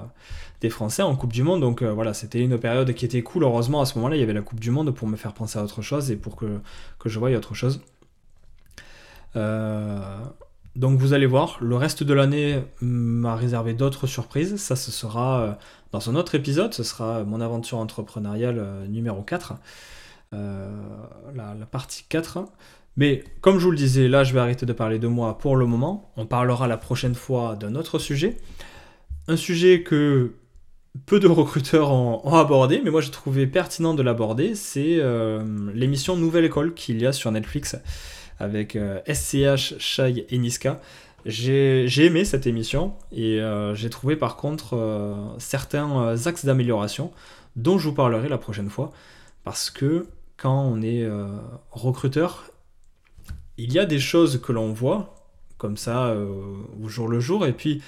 des 0.61 0.69
Français 0.69 1.01
en 1.01 1.15
Coupe 1.15 1.33
du 1.33 1.43
Monde. 1.43 1.59
Donc 1.59 1.81
euh, 1.81 1.91
voilà, 1.91 2.13
c'était 2.13 2.41
une 2.41 2.57
période 2.57 2.93
qui 2.93 3.03
était 3.05 3.21
cool. 3.21 3.43
Heureusement, 3.43 3.81
à 3.81 3.85
ce 3.85 3.95
moment-là, 3.97 4.15
il 4.15 4.19
y 4.19 4.23
avait 4.23 4.33
la 4.33 4.41
Coupe 4.41 4.59
du 4.59 4.71
Monde 4.71 4.91
pour 4.91 5.07
me 5.07 5.17
faire 5.17 5.33
penser 5.33 5.59
à 5.59 5.63
autre 5.63 5.81
chose 5.81 6.09
et 6.09 6.15
pour 6.15 6.37
que, 6.37 6.59
que 6.99 7.09
je 7.09 7.19
voie 7.19 7.31
autre 7.31 7.53
chose. 7.53 7.81
Euh, 9.35 9.99
donc 10.77 10.99
vous 10.99 11.11
allez 11.11 11.25
voir, 11.25 11.57
le 11.59 11.75
reste 11.75 12.03
de 12.03 12.13
l'année 12.13 12.63
m'a 12.79 13.35
réservé 13.35 13.73
d'autres 13.73 14.07
surprises. 14.07 14.55
Ça, 14.55 14.77
ce 14.77 14.91
sera 14.91 15.57
dans 15.91 16.09
un 16.09 16.15
autre 16.15 16.35
épisode. 16.35 16.73
Ce 16.73 16.83
sera 16.83 17.23
mon 17.23 17.41
aventure 17.41 17.79
entrepreneuriale 17.79 18.85
numéro 18.87 19.21
4. 19.23 19.55
la, 20.31 20.69
la, 21.33 21.65
partie 21.65 22.05
4. 22.07 22.45
Mais 22.97 23.23
comme 23.41 23.59
je 23.59 23.63
vous 23.63 23.71
le 23.71 23.77
disais, 23.77 24.07
là 24.07 24.23
je 24.23 24.33
vais 24.33 24.39
arrêter 24.39 24.65
de 24.65 24.73
parler 24.73 24.99
de 24.99 25.07
moi 25.07 25.37
pour 25.37 25.55
le 25.55 25.65
moment. 25.65 26.11
On 26.17 26.25
parlera 26.25 26.67
la 26.67 26.77
prochaine 26.77 27.15
fois 27.15 27.55
d'un 27.55 27.75
autre 27.75 27.99
sujet. 27.99 28.37
Un 29.27 29.37
sujet 29.37 29.83
que 29.83 30.33
peu 31.05 31.19
de 31.19 31.27
recruteurs 31.27 31.91
ont, 31.91 32.33
abordé, 32.33 32.81
mais 32.83 32.89
moi 32.89 33.01
j'ai 33.01 33.11
trouvé 33.11 33.45
pertinent 33.45 33.93
de 33.93 34.01
l'aborder, 34.01 34.55
c'est 34.55 34.97
euh, 34.99 35.43
l'émission 35.73 36.15
Nouvelle 36.15 36.45
École 36.45 36.73
qu'il 36.73 36.99
y 36.99 37.05
a 37.05 37.13
sur 37.13 37.31
Netflix 37.31 37.75
avec 38.39 38.77
SCH, 39.07 39.35
euh, 39.35 39.57
Shai 39.57 40.25
et 40.29 40.37
Niska. 40.37 40.81
J'ai 41.25 42.05
aimé 42.05 42.23
cette 42.25 42.47
émission 42.47 42.93
et 43.11 43.41
euh, 43.41 43.75
j'ai 43.75 43.89
trouvé 43.89 44.15
par 44.15 44.37
contre 44.37 45.35
certains 45.39 46.15
axes 46.25 46.45
d'amélioration 46.45 47.11
dont 47.55 47.77
je 47.77 47.89
vous 47.89 47.93
parlerai 47.93 48.29
la 48.29 48.37
prochaine 48.37 48.69
fois 48.69 48.91
parce 49.43 49.69
que 49.69 50.07
quand 50.37 50.61
on 50.61 50.81
est 50.81 51.05
recruteur 51.71 52.51
il 53.57 53.73
y 53.73 53.79
a 53.79 53.85
des 53.85 53.99
choses 53.99 54.41
que 54.41 54.51
l'on 54.51 54.71
voit 54.73 55.17
comme 55.57 55.77
ça 55.77 56.07
euh, 56.07 56.27
au 56.81 56.87
jour 56.87 57.07
le 57.07 57.19
jour, 57.19 57.45
et 57.45 57.53
puis 57.53 57.81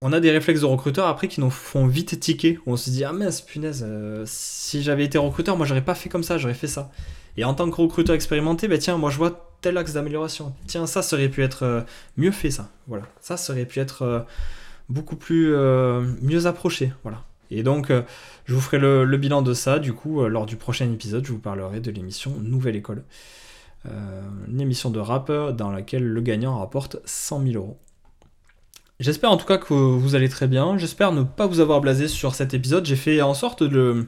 on 0.00 0.12
a 0.12 0.20
des 0.20 0.30
réflexes 0.30 0.62
de 0.62 0.66
recruteur 0.66 1.06
après 1.06 1.28
qui 1.28 1.40
nous 1.40 1.50
font 1.50 1.86
vite 1.86 2.18
tiquer. 2.20 2.58
On 2.66 2.76
se 2.76 2.90
dit 2.90 3.04
ah 3.04 3.12
mince 3.12 3.40
punaise, 3.40 3.84
euh, 3.86 4.24
si 4.26 4.82
j'avais 4.82 5.04
été 5.04 5.18
recruteur, 5.18 5.56
moi 5.56 5.66
j'aurais 5.66 5.84
pas 5.84 5.94
fait 5.94 6.08
comme 6.08 6.22
ça, 6.22 6.38
j'aurais 6.38 6.54
fait 6.54 6.66
ça. 6.66 6.90
Et 7.36 7.44
en 7.44 7.54
tant 7.54 7.70
que 7.70 7.80
recruteur 7.80 8.14
expérimenté, 8.14 8.68
ben 8.68 8.78
tiens, 8.78 8.96
moi 8.96 9.10
je 9.10 9.18
vois 9.18 9.56
tel 9.60 9.76
axe 9.78 9.94
d'amélioration. 9.94 10.54
Tiens, 10.66 10.86
ça 10.86 11.00
aurait 11.12 11.28
pu 11.28 11.42
être 11.42 11.64
euh, 11.64 11.80
mieux 12.16 12.30
fait, 12.30 12.50
ça. 12.50 12.70
Voilà, 12.86 13.04
ça 13.20 13.36
aurait 13.50 13.64
pu 13.66 13.80
être 13.80 14.26
beaucoup 14.88 15.16
plus 15.16 15.54
mieux 16.20 16.46
approché. 16.46 16.92
Voilà. 17.02 17.22
Et 17.50 17.62
donc, 17.62 17.90
je 18.44 18.54
vous 18.54 18.60
ferai 18.60 18.78
le, 18.78 19.16
bilan 19.16 19.42
de 19.42 19.54
ça. 19.54 19.78
Du 19.78 19.94
coup, 19.94 20.26
lors 20.26 20.44
du 20.44 20.56
prochain 20.56 20.90
épisode, 20.92 21.24
je 21.24 21.32
vous 21.32 21.38
parlerai 21.38 21.80
de 21.80 21.90
l'émission 21.90 22.32
Nouvelle 22.42 22.76
École. 22.76 23.02
Euh, 23.86 24.22
une 24.48 24.60
émission 24.60 24.90
de 24.90 24.98
rappeur 24.98 25.52
dans 25.52 25.70
laquelle 25.70 26.04
le 26.04 26.20
gagnant 26.20 26.58
rapporte 26.58 26.96
100 27.04 27.42
000 27.42 27.54
euros. 27.56 27.78
J'espère 29.00 29.30
en 29.30 29.36
tout 29.36 29.46
cas 29.46 29.58
que 29.58 29.74
vous 29.74 30.14
allez 30.14 30.28
très 30.28 30.46
bien. 30.46 30.78
J'espère 30.78 31.12
ne 31.12 31.22
pas 31.22 31.46
vous 31.46 31.60
avoir 31.60 31.80
blasé 31.80 32.08
sur 32.08 32.34
cet 32.34 32.54
épisode. 32.54 32.86
J'ai 32.86 32.96
fait 32.96 33.20
en 33.20 33.34
sorte 33.34 33.62
de 33.62 34.06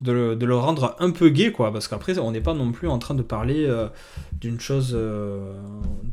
le, 0.00 0.56
rendre 0.56 0.96
un 1.00 1.10
peu 1.10 1.28
gay, 1.28 1.52
quoi, 1.52 1.72
parce 1.72 1.88
qu'après, 1.88 2.18
on 2.18 2.30
n'est 2.30 2.40
pas 2.40 2.54
non 2.54 2.72
plus 2.72 2.88
en 2.88 2.98
train 2.98 3.14
de 3.14 3.22
parler 3.22 3.66
euh, 3.66 3.88
d'une 4.40 4.60
chose, 4.60 4.92
euh, 4.94 5.52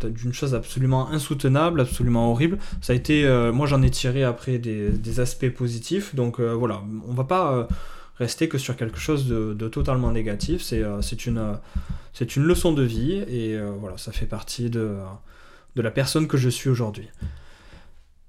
d'une 0.03 0.33
chose 0.33 0.55
absolument 0.55 1.09
insoutenable, 1.09 1.81
absolument 1.81 2.31
horrible. 2.31 2.57
Ça 2.81 2.93
a 2.93 2.95
été, 2.95 3.25
moi, 3.53 3.67
j'en 3.67 3.83
ai 3.83 3.91
tiré 3.91 4.23
après 4.23 4.57
des, 4.57 4.89
des 4.89 5.19
aspects 5.19 5.49
positifs, 5.49 6.15
donc 6.15 6.41
voilà, 6.41 6.81
on 7.07 7.13
va 7.13 7.23
pas 7.23 7.67
rester 8.21 8.47
que 8.47 8.59
sur 8.59 8.77
quelque 8.77 8.99
chose 8.99 9.27
de, 9.27 9.67
totalement 9.67 10.11
négatif. 10.11 10.61
C'est 10.61 10.83
euh, 10.83 11.01
une, 11.01 11.59
c'est 12.13 12.35
une 12.35 12.43
leçon 12.43 12.71
de 12.71 12.83
vie 12.83 13.13
et 13.27 13.55
euh, 13.55 13.71
voilà, 13.79 13.97
ça 13.97 14.11
fait 14.11 14.27
partie 14.27 14.69
de, 14.69 14.97
de 15.75 15.81
la 15.81 15.91
personne 15.91 16.27
que 16.27 16.37
je 16.37 16.49
suis 16.49 16.69
aujourd'hui. 16.69 17.09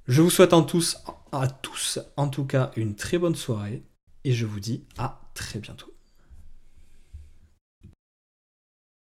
Je 0.09 0.23
vous 0.23 0.31
souhaite 0.31 0.55
en 0.55 0.63
tous, 0.63 0.97
à 1.31 1.47
tous 1.47 2.01
en 2.17 2.29
tout 2.29 2.45
cas 2.45 2.73
une 2.77 2.97
très 2.97 3.19
bonne 3.19 3.37
soirée 3.37 3.83
et 4.25 4.33
je 4.33 4.47
vous 4.47 4.61
dis 4.61 4.85
à 4.97 5.21
très 5.35 5.59
bientôt. 5.59 5.92